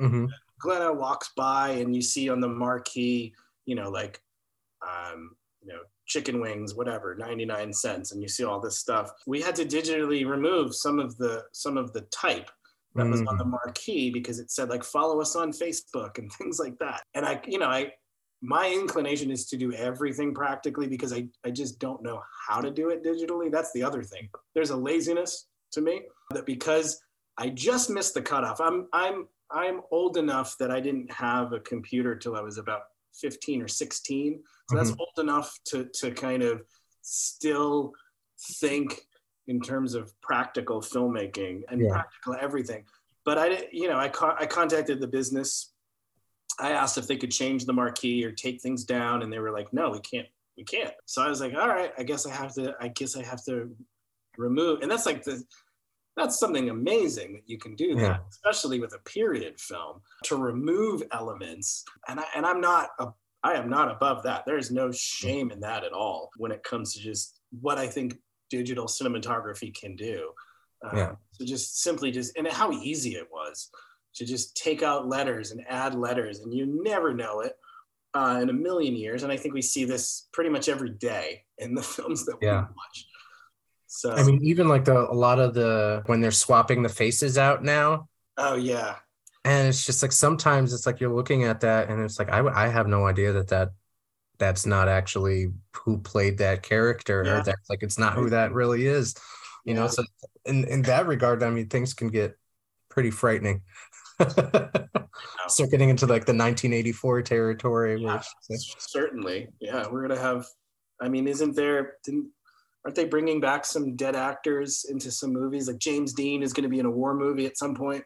[0.01, 0.27] Mm-hmm.
[0.61, 3.35] Glenna walks by and you see on the marquee,
[3.67, 4.21] you know, like
[4.87, 9.11] um, you know, chicken wings, whatever, 99 cents, and you see all this stuff.
[9.27, 12.51] We had to digitally remove some of the some of the type
[12.95, 16.61] that was on the marquee because it said like follow us on Facebook and things
[16.61, 17.03] like that.
[17.15, 17.93] And I, you know, I
[18.41, 22.71] my inclination is to do everything practically because I, I just don't know how to
[22.71, 23.51] do it digitally.
[23.51, 24.29] That's the other thing.
[24.55, 27.01] There's a laziness to me that because
[27.39, 28.61] I just missed the cutoff.
[28.61, 32.83] I'm I'm I'm old enough that I didn't have a computer till I was about
[33.15, 34.33] 15 or 16.
[34.35, 34.77] So mm-hmm.
[34.77, 36.63] that's old enough to to kind of
[37.03, 37.93] still
[38.59, 39.07] think
[39.47, 41.91] in terms of practical filmmaking and Yeah.
[41.91, 42.85] practical everything.
[43.25, 45.73] But I, you know, I, co- I contacted the business.
[46.59, 49.51] I asked if they could change the marquee or take things down, and they were
[49.51, 50.29] like, "No, we can't.
[50.57, 52.75] We can't." So I was like, "All right, I guess I have to.
[52.81, 53.75] I guess I have to
[54.37, 55.43] remove." And that's like the
[56.17, 61.03] that's something amazing that you can do that, especially with a period film, to remove
[61.13, 61.85] elements.
[62.09, 63.09] And I and I'm not a
[63.43, 64.45] I am not above that.
[64.47, 67.87] There is no shame in that at all when it comes to just what I
[67.87, 68.15] think
[68.49, 70.31] digital cinematography can do.
[70.83, 71.13] Um, Yeah.
[71.33, 73.71] So just simply just and how easy it was
[74.15, 77.55] to just take out letters and add letters, and you never know it
[78.15, 79.25] uh, in a million years.
[79.25, 82.61] And I think we see this pretty much every day in the films that Yeah.
[82.61, 83.07] we watch.
[83.97, 87.39] So I mean, even like the a lot of the when they're swapping the faces
[87.39, 88.97] out now, oh yeah,
[89.45, 92.41] and it's just like sometimes it's like you're looking at that and it's like I
[92.41, 93.71] I have no idea that that
[94.39, 97.41] that's not actually who played that character Yeah.
[97.41, 99.15] or that's like it's not who that really is
[99.65, 100.03] you know so
[100.45, 102.37] in in that regard i mean things can get
[102.89, 103.63] pretty frightening
[104.21, 105.47] oh.
[105.47, 108.23] start getting into like the 1984 territory Yeah.
[108.49, 109.49] which certainly.
[109.61, 110.47] Yeah, we're gonna have.
[111.01, 111.95] I mean, isn't there?
[112.05, 112.29] Didn't,
[112.85, 115.69] aren't they bringing back some dead actors into some movies?
[115.69, 118.05] Like James Dean is going to be in a war movie at some point.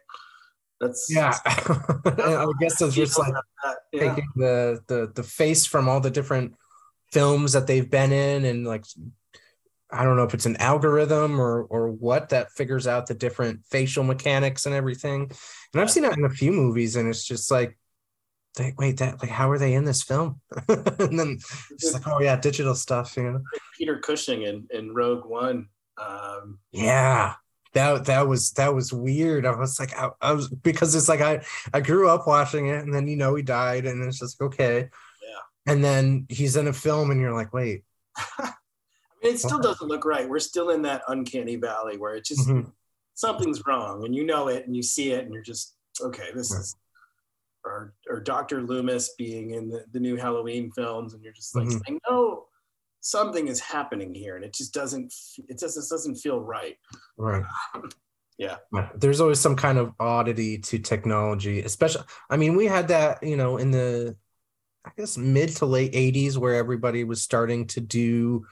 [0.79, 3.33] That's yeah And i guess it's just like
[3.91, 4.15] yeah.
[4.15, 6.55] taking the the the face from all the different
[7.11, 8.85] films that they've been in and like
[9.91, 13.65] I don't know if it's an algorithm or or what that figures out the different
[13.65, 15.31] facial mechanics and everything.
[15.73, 17.77] And I've seen that in a few movies and it's just like
[18.55, 20.41] they, wait that like how are they in this film?
[20.67, 21.37] and then
[21.71, 23.41] it's like oh yeah digital stuff you know.
[23.77, 25.67] Peter Cushing in, in Rogue One.
[25.97, 27.35] Um, Yeah.
[27.73, 29.45] That that was that was weird.
[29.45, 31.43] I was like I, I was because it's like I
[31.73, 34.89] I grew up watching it and then you know he died and it's just okay.
[35.23, 35.71] Yeah.
[35.73, 37.83] And then he's in a film and you're like, wait.
[38.17, 38.51] I
[39.23, 40.27] mean, it still doesn't look right.
[40.27, 42.71] We're still in that uncanny valley where it just Mhm.
[43.13, 46.29] something's wrong, and you know it, and you see it, and you're just okay.
[46.33, 46.61] This Right.
[46.61, 46.75] is
[47.69, 48.61] or or Dr.
[48.61, 51.81] Loomis being in the, the new Halloween films, and you're just like, Mhm.
[51.87, 52.47] I know
[53.01, 55.13] something is happening here, and it just doesn't.
[55.47, 56.77] It just it doesn't feel right.
[57.17, 57.43] Right.
[58.39, 58.55] Yeah.
[58.95, 63.35] There's always some kind of oddity to technology, especially I mean, we had that, you
[63.35, 64.15] know, in the
[64.85, 68.45] I guess mid to late 80s where everybody was starting to do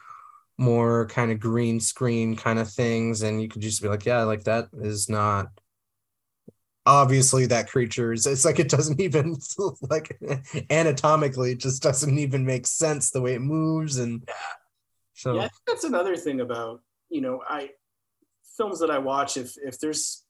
[0.58, 4.24] more kind of green screen kind of things and you could just be like, yeah,
[4.24, 5.46] like that is not
[6.88, 9.36] obviously that creature is it's like it doesn't even
[9.82, 10.18] like
[10.70, 14.26] anatomically it just doesn't even make sense the way it moves and
[15.18, 17.70] so Yeah, think that's another thing about you know I
[18.56, 19.36] films that I watch.
[19.36, 20.24] If if there's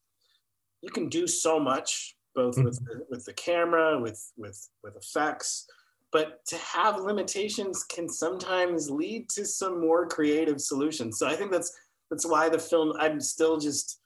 [0.80, 2.64] you can do so much both mm-hmm.
[2.64, 5.66] with the, with the camera, with with with effects,
[6.10, 11.18] but to have limitations can sometimes lead to some more creative solutions.
[11.18, 11.70] So I think that's
[12.10, 13.97] that's why the film I'm still just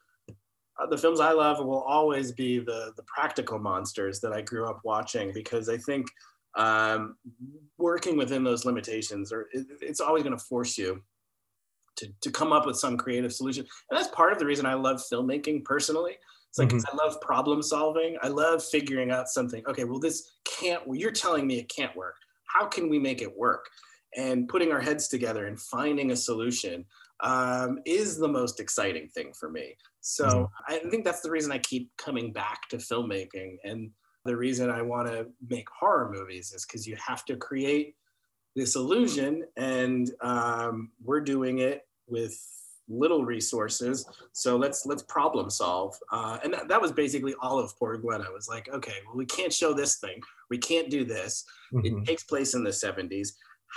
[0.82, 4.68] uh, the films I love will always be the the practical monsters that I grew
[4.68, 6.06] up watching because I think
[6.54, 7.16] um,
[7.78, 11.02] working within those limitations or it, it's always going to force you
[11.96, 13.66] to, to come up with some creative solution.
[13.90, 16.16] And that's part of the reason i love filmmaking personally.
[16.48, 16.84] It's like Mhm.
[16.92, 18.18] i love problem solving.
[18.22, 19.62] I love figuring out something.
[19.66, 22.16] Okay well this can't well, you're telling me it can't work.
[22.46, 23.66] How can we make it work?
[24.16, 26.84] And putting our heads together and finding a solution
[27.22, 29.76] um, is the most exciting thing for me.
[30.00, 30.48] So Mhm.
[30.68, 33.58] i think that's the reason i keep coming back to filmmaking.
[33.64, 33.90] And
[34.24, 37.96] the reason I want to make horror movies is because you have to create
[38.54, 42.36] this illusion, and um, we're doing it with
[42.88, 44.06] little resources.
[44.32, 45.96] So let's let's problem solve.
[46.12, 48.24] Uh, and that, that was basically all of Poor Glenna.
[48.28, 50.20] I was like okay well we can't show this thing.
[50.50, 51.44] We can't do this.
[51.72, 52.02] Mhm.
[52.02, 53.28] it takes place in the 70s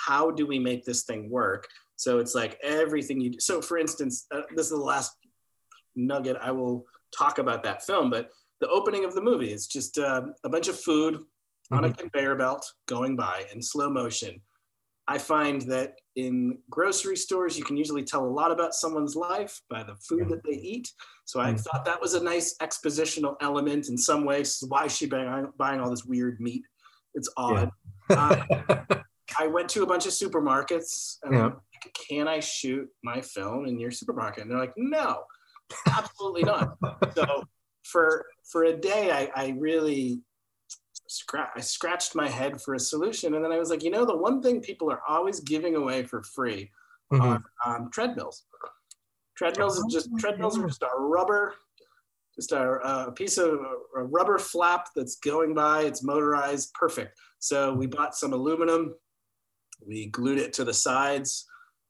[0.07, 3.39] how do we make this thing work so it's like everything you do.
[3.39, 5.13] So for instance uh, this is the last
[5.95, 6.85] nugget i will
[7.17, 8.29] talk about that film but
[8.61, 11.19] the opening of the movie is just uh, a bunch of food
[11.71, 14.39] on a conveyor belt going by in slow motion.
[15.07, 19.59] I find that in grocery stores you can usually tell a lot about someone's life
[19.69, 20.35] by the food Yeah.
[20.35, 20.89] that they eat.
[21.25, 21.59] So i Mhm.
[21.59, 25.81] thought that was a nice expositional element in some ways why is she buying, buying
[25.81, 26.63] all this weird meat?
[27.13, 27.71] It's odd.
[28.09, 28.37] Uh,
[29.39, 31.49] I went to a bunch of supermarkets and Yeah.
[32.07, 34.43] Can I shoot my film in your supermarket?
[34.43, 35.23] And they're like, no,
[35.87, 36.77] absolutely not.
[37.15, 37.43] so
[37.83, 40.21] for for a day, I, I really
[41.09, 43.35] scra- I scratched my head for a solution.
[43.35, 46.03] And then I was like, you know, the one thing people are always giving away
[46.03, 46.71] for free
[47.13, 47.21] Mhm.
[47.21, 47.43] are
[47.75, 48.45] um, treadmills.
[49.37, 51.53] Treadmills is just Oh, treadmills are just a rubber,
[52.33, 52.61] just a,
[53.07, 53.59] a piece of
[53.95, 55.83] a rubber flap that's going by.
[55.83, 57.19] It's motorized, perfect.
[57.39, 58.95] So we bought some aluminum.
[59.85, 61.45] We glued it to the sides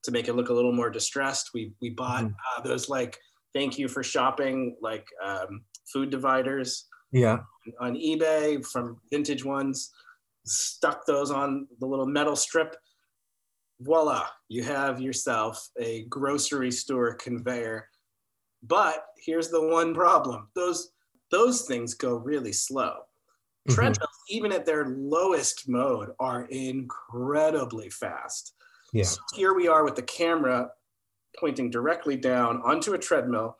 [0.05, 1.51] to make it look a little more distressed.
[1.53, 2.35] We we bought Mhm.
[2.57, 3.19] uh, those like
[3.53, 7.39] thank you for shopping like um, food dividers yeah.
[7.79, 9.91] on eBay from vintage ones,
[10.45, 12.75] stuck those on the little metal strip.
[13.81, 17.89] Voila, you have yourself a grocery store conveyor.
[18.63, 20.49] But here's the one problem.
[20.55, 20.91] Those
[21.31, 23.03] those things go really slow.
[23.67, 23.73] Mhm.
[23.75, 28.54] Treadmills, even at their lowest mode, are incredibly fast.
[28.95, 29.03] Yeah.
[29.03, 30.69] So here we are with the camera
[31.37, 33.57] pointing directly down onto a treadmill,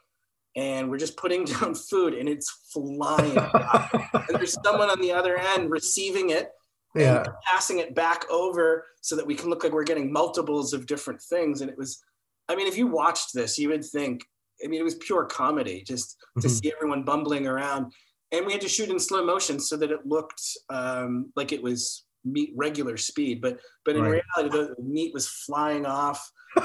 [0.56, 3.38] and we're just putting down food, and it's flying.
[4.14, 6.52] and there's someone on the other end receiving it
[6.95, 7.18] Yeah.
[7.24, 10.86] and passing it back over so that we can look like we're getting multiples of
[10.88, 11.60] different things.
[11.60, 12.02] And it was,
[12.48, 14.24] I mean, if you watched this, you would think,
[14.64, 16.52] I mean, it was pure comedy just to Mhm.
[16.52, 17.91] see everyone bumbling around.
[18.32, 21.62] And we had to shoot in slow motion so that it looked um, like it
[21.62, 24.22] was meat regular speed, but but in Right.
[24.38, 26.32] reality, the meat was flying off.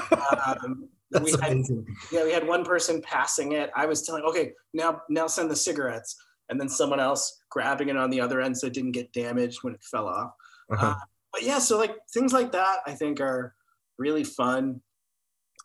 [0.47, 0.87] Um,
[1.21, 1.85] we had amazing.
[2.11, 3.69] yeah, we had one person passing it.
[3.75, 6.15] I was telling, okay, now now send the cigarettes,
[6.49, 9.59] and then someone else grabbing it on the other end so it didn't get damaged
[9.63, 10.31] when it fell off.
[10.71, 10.95] Uh-huh.
[11.33, 13.53] But yeah, so like things like that, I think are
[13.97, 14.81] really fun.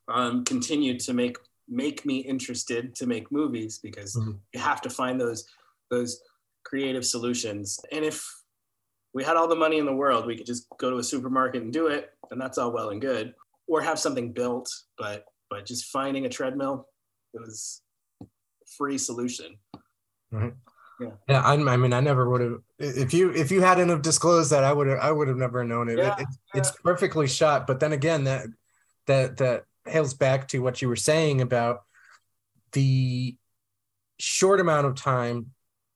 [0.08, 1.36] Um, continue to make
[1.68, 4.38] make me interested to make movies because Mhm.
[4.52, 5.46] you have to find those
[5.90, 6.20] those
[6.64, 7.78] creative solutions.
[7.92, 8.24] And if
[9.16, 11.62] we had all the money in the world, we could just go to a supermarket
[11.62, 13.32] and do it, and that's all well and good,
[13.66, 14.70] or have something built.
[14.98, 16.86] But but just finding a treadmill
[17.32, 17.80] it was
[18.22, 18.26] a
[18.76, 19.56] free solution.
[20.34, 20.48] Mm-hmm.
[21.28, 22.58] Yeah, I, I mean, I never would have.
[22.78, 25.64] If you if you hadn't have disclosed that, I would have I would have never
[25.64, 25.98] known it.
[25.98, 28.46] It- Yeah, it's, it's perfectly shot, but then again, that
[29.06, 31.84] that that hails back to what you were saying about
[32.72, 33.34] the
[34.18, 35.52] short amount of time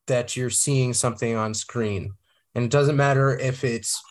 [0.07, 2.15] that you're seeing something on screen,
[2.55, 4.03] and it doesn't matter if it's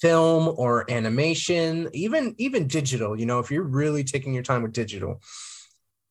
[0.00, 3.18] film or animation, even even digital.
[3.18, 5.20] You know, if you're really taking your time with digital,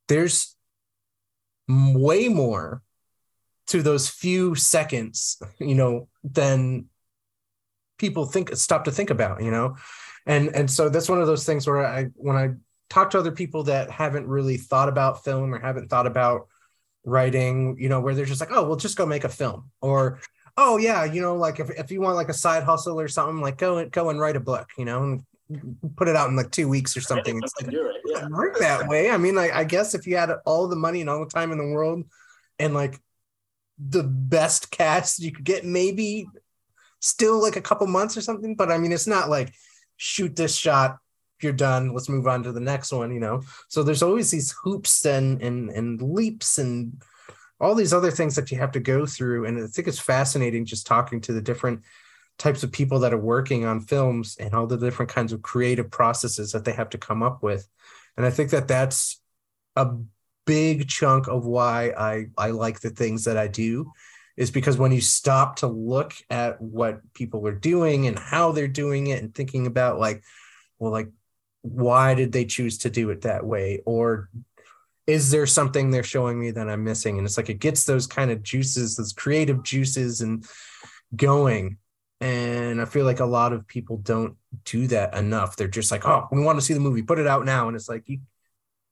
[0.08, 0.56] there's
[1.68, 2.82] way more
[3.68, 6.86] to those few seconds, you know, than
[7.98, 9.76] people think stop to think about, you know.
[10.26, 12.52] And and so that's one of those things where I when I
[12.90, 16.48] talk to other people that haven't really thought about film or haven't thought about
[17.06, 19.72] writing, you know, where they're just like, oh, well, just go make a film.
[19.82, 20.20] Or,
[20.58, 23.42] oh yeah, you know, like if, if you want like a side hustle or something,
[23.42, 25.24] like go and go and write a book, you know, and
[25.96, 27.40] put it out in like two weeks or something.
[27.42, 28.02] It's like it.
[28.06, 28.28] Yeah.
[28.30, 29.10] work that way.
[29.10, 31.52] I mean, like, I guess if you had all the money and all the time
[31.52, 32.04] in the world
[32.60, 33.00] and like
[33.80, 36.28] the best cast you could get, maybe
[37.00, 38.56] still like a couple months or something.
[38.56, 39.54] But I mean, it's not like
[39.98, 40.98] shoot this shot,
[41.42, 43.42] you're done, let's move on to the next one, you know?
[43.68, 47.02] So there's always these hoops and and and leaps and
[47.64, 49.46] all these other things that you have to go through.
[49.46, 51.82] And I think it's fascinating just talking to the different
[52.38, 55.90] types of people that are working on films and all the different kinds of creative
[55.90, 57.68] processes that they have to come up with.
[58.18, 59.22] And I think that that's
[59.76, 59.94] a
[60.46, 63.92] big chunk of why I I like the things that I do
[64.36, 68.68] is because when you stop to look at what people are doing and how they're
[68.68, 70.24] doing it and thinking about like
[70.80, 71.10] well like
[71.62, 74.30] why did they choose to do it that way or
[75.06, 77.18] is there something they're showing me that I'm missing?
[77.18, 80.46] And it's like it gets those kind of juices those creative juices and
[81.16, 81.78] going.
[82.22, 85.56] And I feel like a lot of people don't do that enough.
[85.56, 87.02] They're just like oh we want to see the movie.
[87.02, 87.68] Put it out now.
[87.68, 88.20] And it's like you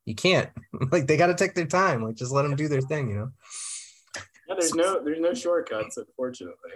[0.06, 0.50] you can't.
[0.92, 2.04] Like they got to take their time.
[2.04, 3.32] Like just let them do their thing you know?
[4.48, 6.72] Yeah, there's no there's no shortcuts, unfortunately.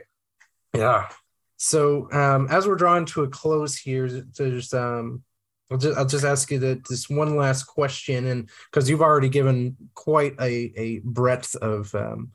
[0.73, 1.09] yeah.
[1.57, 5.23] So um as we're drawing to a close here there's um
[5.71, 9.29] I'll just I'll just ask you the, this one last question, and because you've already
[9.29, 12.31] given quite a a breadth of um,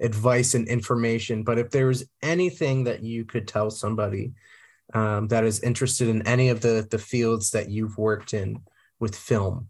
[0.00, 4.32] advice and information, but if there was anything that you could tell somebody
[4.92, 8.60] um, that is interested in any of the the fields that you've worked in
[9.00, 9.68] with film,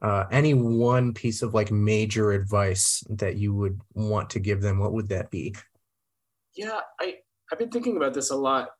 [0.00, 4.78] uh, any one piece of like major advice that you would want to give them,
[4.78, 5.54] what would that be?
[6.54, 7.16] Yeah, I
[7.50, 8.70] I've been thinking about this a lot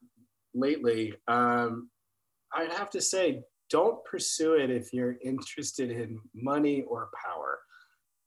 [0.54, 1.14] lately.
[1.26, 1.90] Um,
[2.52, 3.42] I'd have to say,
[3.72, 7.58] don't pursue it if you're interested in money or power.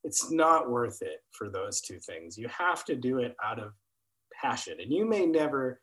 [0.02, 2.36] It's not worth it for those two things.
[2.36, 3.72] You have to do it out of
[4.42, 5.80] passion, and you may never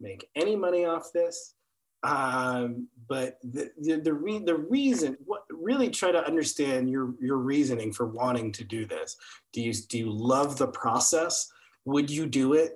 [0.00, 1.54] make any money off this.
[2.02, 7.38] Um, but the the the, re- the reason, what really try to understand your your
[7.38, 9.16] reasoning for wanting to do this.
[9.52, 11.48] Do you do you love the process?
[11.86, 12.72] Would you do it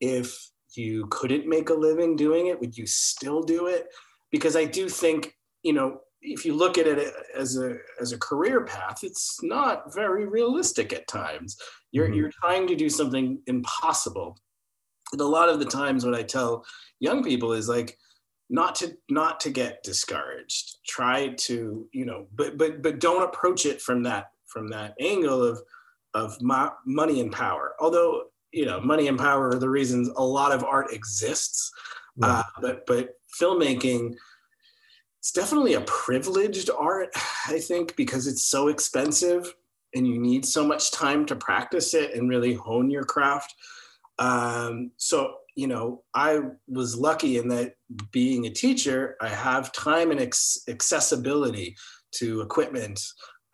[0.00, 2.58] if you couldn't make a living doing it?
[2.60, 3.88] Would you still do it?
[4.32, 8.18] Because I do think you know if you look at it as a as a
[8.18, 11.56] career path, it's not very realistic at times.
[11.92, 12.14] You're mm-hmm.
[12.14, 14.38] you're trying to do something impossible.
[15.12, 16.64] And a lot of the times, what I tell
[16.98, 17.96] young people is like,
[18.48, 20.78] not to not to get discouraged.
[20.86, 25.42] Try to you know, but but but don't approach it from that from that angle
[25.42, 25.60] of
[26.14, 27.74] of mo- money and power.
[27.80, 31.70] Although you know, money and power are the reasons a lot of art exists.
[32.22, 33.10] Uh, but but
[33.40, 34.14] filmmaking
[35.24, 37.08] it's definitely a privileged art,
[37.48, 39.54] I think, because it's so expensive
[39.94, 43.54] and you need so much time to practice it and really hone your craft.
[44.18, 47.76] Um, so, you know, I was lucky in that
[48.12, 51.74] being a teacher, I have time and ex- accessibility
[52.16, 53.00] to equipment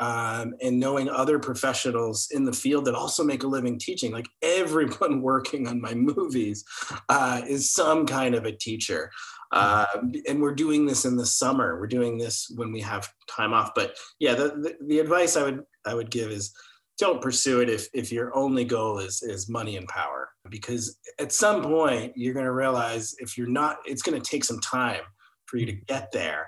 [0.01, 4.13] um, and knowing other professionals in the field that also make a living teaching.
[4.13, 6.65] Like everyone working on my movies
[7.09, 9.11] uh, is some kind of a teacher.
[9.53, 9.87] Uh,
[10.29, 11.79] and we're doing this in the summer.
[11.79, 13.73] We're doing this when we have time off.
[13.75, 16.53] But yeah, the, the, the advice I would I would give is
[16.99, 21.33] don't pursue it if, if your only goal is is money and power because at
[21.33, 25.01] some point you're going to realize if you're not it's going to take some time
[25.47, 26.47] for you to get there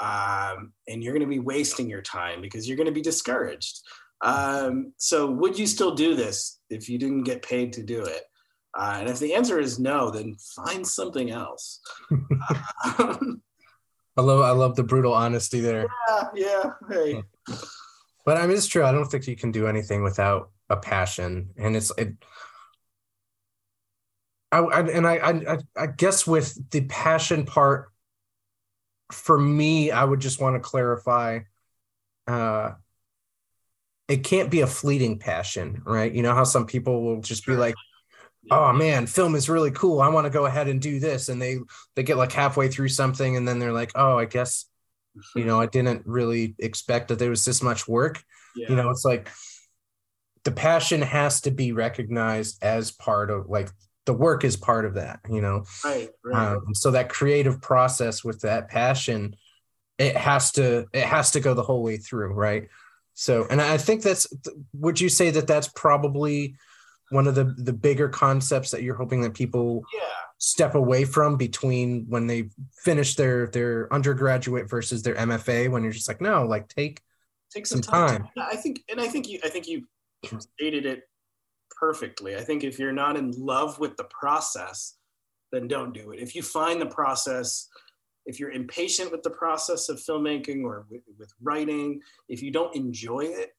[0.00, 3.80] um, and you're going to be wasting your time because you're going to be discouraged
[4.22, 8.22] um, so would you still do this if you didn't get paid to do it
[8.76, 11.80] uh, and if the answer is no, then find something else.
[14.16, 15.86] I love I love the brutal honesty there.
[16.08, 16.70] Yeah, yeah.
[16.90, 17.22] Hey.
[18.24, 18.84] But I mean, it's true.
[18.84, 22.14] I don't think you can do anything without a passion, and it's it.
[24.50, 27.92] I, I and I, I I guess with the passion part,
[29.12, 31.40] for me, I would just want to clarify.
[32.26, 32.72] Uh,
[34.08, 36.12] it can't be a fleeting passion, right?
[36.12, 37.74] You know how some people will just be like,
[38.50, 41.40] oh man film is really cool i want to go ahead and do this and
[41.40, 41.58] they
[41.94, 44.66] they get like halfway through something and then they're like oh i guess
[45.34, 48.22] you know i didn't really expect that there was this much work
[48.56, 48.68] yeah.
[48.68, 49.30] you know it's like
[50.44, 53.70] the passion has to be recognized as part of like
[54.06, 56.56] the work is part of that you know right, right.
[56.56, 59.36] Um, so that creative process with that passion
[59.98, 62.68] it has to it has to go the whole way through right
[63.14, 64.26] so and i think that's
[64.72, 66.56] would you say that that's probably
[67.10, 70.00] one of the the bigger concepts that you're hoping that people yeah.
[70.38, 72.50] step away from between when they
[72.82, 77.00] finish their their undergraduate versus their MFA when you're just like no like take
[77.52, 78.48] take some, some time, time.
[78.50, 79.86] I think and I think you I think you
[80.38, 81.02] stated it
[81.84, 82.36] perfectly.
[82.36, 84.96] I think if you're not in love with the process
[85.52, 86.18] then don't do it.
[86.20, 87.68] If you find the process
[88.26, 92.74] if you're impatient with the process of filmmaking or with, with writing if you don't
[92.74, 93.50] enjoy it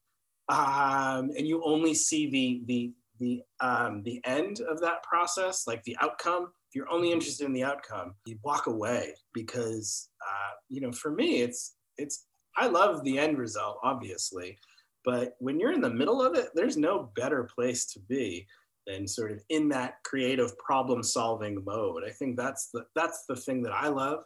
[0.50, 5.82] um, and you only see the the the um, the end of that process, like
[5.84, 10.82] the outcome, if you're only interested in the outcome, you walk away because uh, you
[10.82, 12.26] know, for me, it's it's
[12.58, 14.58] I love the end result, obviously,
[15.06, 18.48] but when you're in the middle of it, there's no better place to be
[18.88, 22.04] than sort of in that creative problem solving mode.
[22.06, 24.24] I think that's the that's the thing that I love,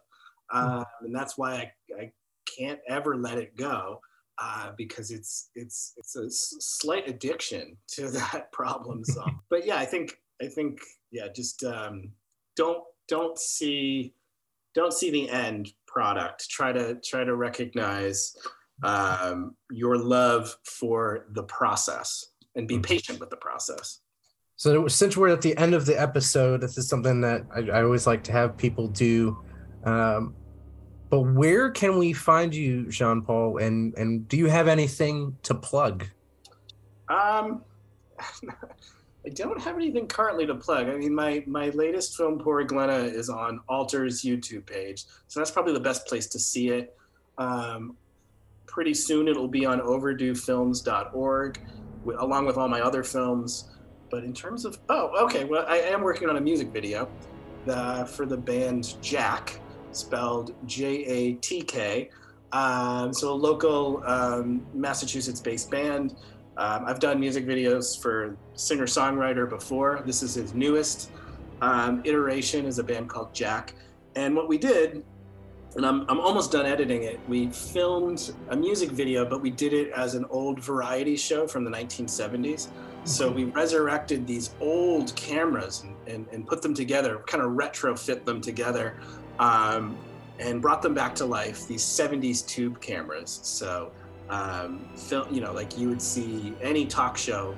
[0.52, 2.12] um, and that's why I, I
[2.58, 4.02] can't ever let it go
[4.42, 9.40] uh, because it's it's it's a slight addiction to that problem solving.
[9.50, 10.80] but yeah, I think I think
[11.12, 12.12] yeah, just um,
[12.56, 14.14] don't don't see
[14.76, 16.50] don't see the end product.
[16.50, 18.36] Try to try to recognize
[18.84, 22.26] um, your love for the process
[22.56, 22.84] and be mm-hmm.
[22.84, 24.00] patient with the process.
[24.56, 27.84] So since we're at the end of the episode, this is something that I, I
[27.84, 29.38] always like to have people do.
[29.86, 30.36] Um,
[31.10, 33.58] but where can we find you, Jean Paul?
[33.58, 36.06] And and do you have anything to plug?
[37.08, 37.64] Um,
[39.26, 40.88] I don't have anything currently to plug.
[40.88, 45.52] I mean, my my latest film, Poor Glenna, is on Alter's YouTube page, so that's
[45.52, 46.96] probably the best place to see it.
[47.38, 47.96] Um,
[48.80, 51.60] pretty soon it'll be on overduefilms.org,
[52.18, 53.72] along with all my other films.
[54.10, 57.10] But in terms of oh, okay, well I am working on a music video
[57.68, 59.60] uh, for the band Jack,
[59.92, 62.10] spelled J A T K.
[62.54, 66.16] Um, so a local um, Massachusetts-based band.
[66.56, 70.04] Um, I've done music videos for singer-songwriter before.
[70.06, 71.12] This is his newest
[71.62, 72.66] um, iteration.
[72.66, 73.76] Is a band called Jack.
[74.16, 75.04] And what we did,
[75.76, 77.20] and I'm I'm almost done editing it.
[77.28, 81.64] We filmed a music video, but we did it as an old variety show from
[81.64, 82.70] the 1970s.
[83.04, 88.26] So we resurrected these old cameras and, and, and put them together, kind of retrofit
[88.26, 89.00] them together,
[89.40, 89.98] um,
[90.38, 91.68] and brought them back to life.
[91.68, 93.40] These 70s tube cameras.
[93.44, 93.92] So,
[94.30, 97.56] um, film, you know, like you would see any talk show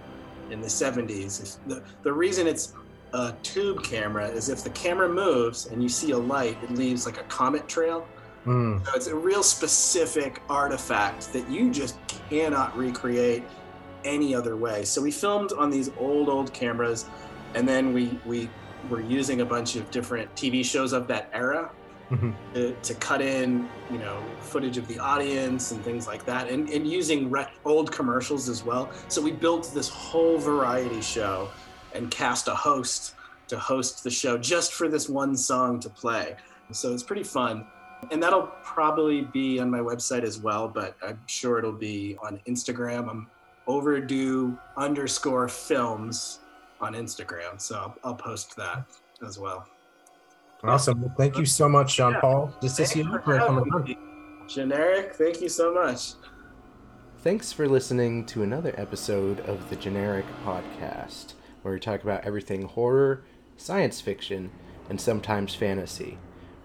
[0.51, 1.41] in the 70s.
[1.41, 2.73] If the, the reason it's
[3.13, 7.05] a tube camera is if the camera moves and you see a light, it leaves
[7.05, 8.07] like a comet trail.
[8.45, 8.85] Mm.
[8.85, 11.97] So it's a real specific artifact that you just
[12.29, 13.43] cannot recreate
[14.03, 14.83] any other way.
[14.83, 17.05] So we filmed on these old, old cameras,
[17.53, 18.49] and then we we
[18.89, 21.69] were using a bunch of different TV shows of that era
[22.11, 22.33] Mhm.
[22.53, 26.69] to, to cut in, you know, footage of the audience and things like that, and,
[26.69, 27.33] and using
[27.63, 28.91] old commercials as well.
[29.07, 31.49] So we built this whole variety show
[31.93, 33.15] and cast a host
[33.47, 36.35] to host the show just for this one song to play.
[36.72, 37.65] So it's pretty fun.
[38.11, 42.39] And that'll probably be on my website as well, but I'm sure it'll be on
[42.47, 43.09] Instagram.
[43.09, 43.27] I'm
[43.68, 46.39] overdue underscore films
[46.80, 47.59] on Instagram.
[47.61, 48.85] So I'll, I'll post that
[49.26, 49.68] as well.
[50.63, 51.01] Awesome.
[51.01, 52.22] Well, thank you so much, Jean Yeah.
[52.22, 52.53] Paul.
[52.61, 54.47] Just to see you for for coming on.
[54.47, 56.13] Generic, thank you so much.
[57.19, 62.63] Thanks for listening to another episode of the Generic Podcast, where we talk about everything
[62.63, 63.23] horror,
[63.57, 64.51] science fiction,
[64.89, 66.17] and sometimes fantasy.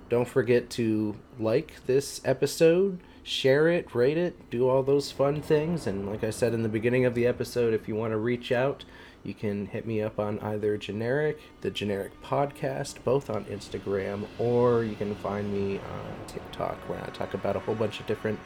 [0.08, 5.86] Don't forget to like this episode, share it, rate it, do all those fun things.
[5.86, 8.52] And like I said in the beginning of the episode, if you want to reach
[8.52, 8.84] out,
[9.24, 14.84] you can hit me up on either Generic, the Generic Podcast, both on Instagram, or
[14.84, 18.38] you can find me on TikTok, where I talk about a whole bunch of different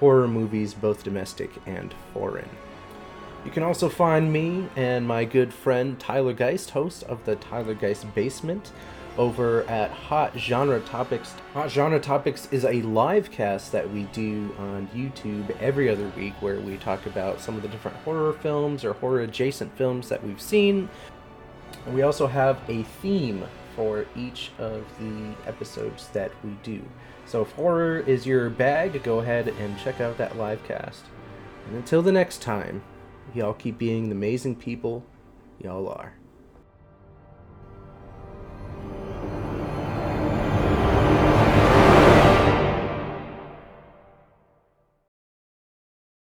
[0.00, 2.48] horror movies, both domestic and foreign.
[3.44, 7.74] You can also find me and my good friend Tyler Geist, host of the Tyler
[7.74, 8.72] Geist Basement,
[9.18, 11.34] over at Hot Genre Topics.
[11.52, 16.32] Hot Genre Topics is a live cast that we do on YouTube every other week
[16.40, 20.24] where we talk about some of the different horror films or horror adjacent films that
[20.24, 20.88] we've seen.
[21.92, 23.44] We also have a theme
[23.76, 26.82] for each of the episodes that we do.
[27.26, 31.04] So if horror is your bag, go ahead and check out that live cast.
[31.66, 32.82] And until the next time,
[33.34, 35.04] y'all keep being the amazing people
[35.60, 36.14] y'all are.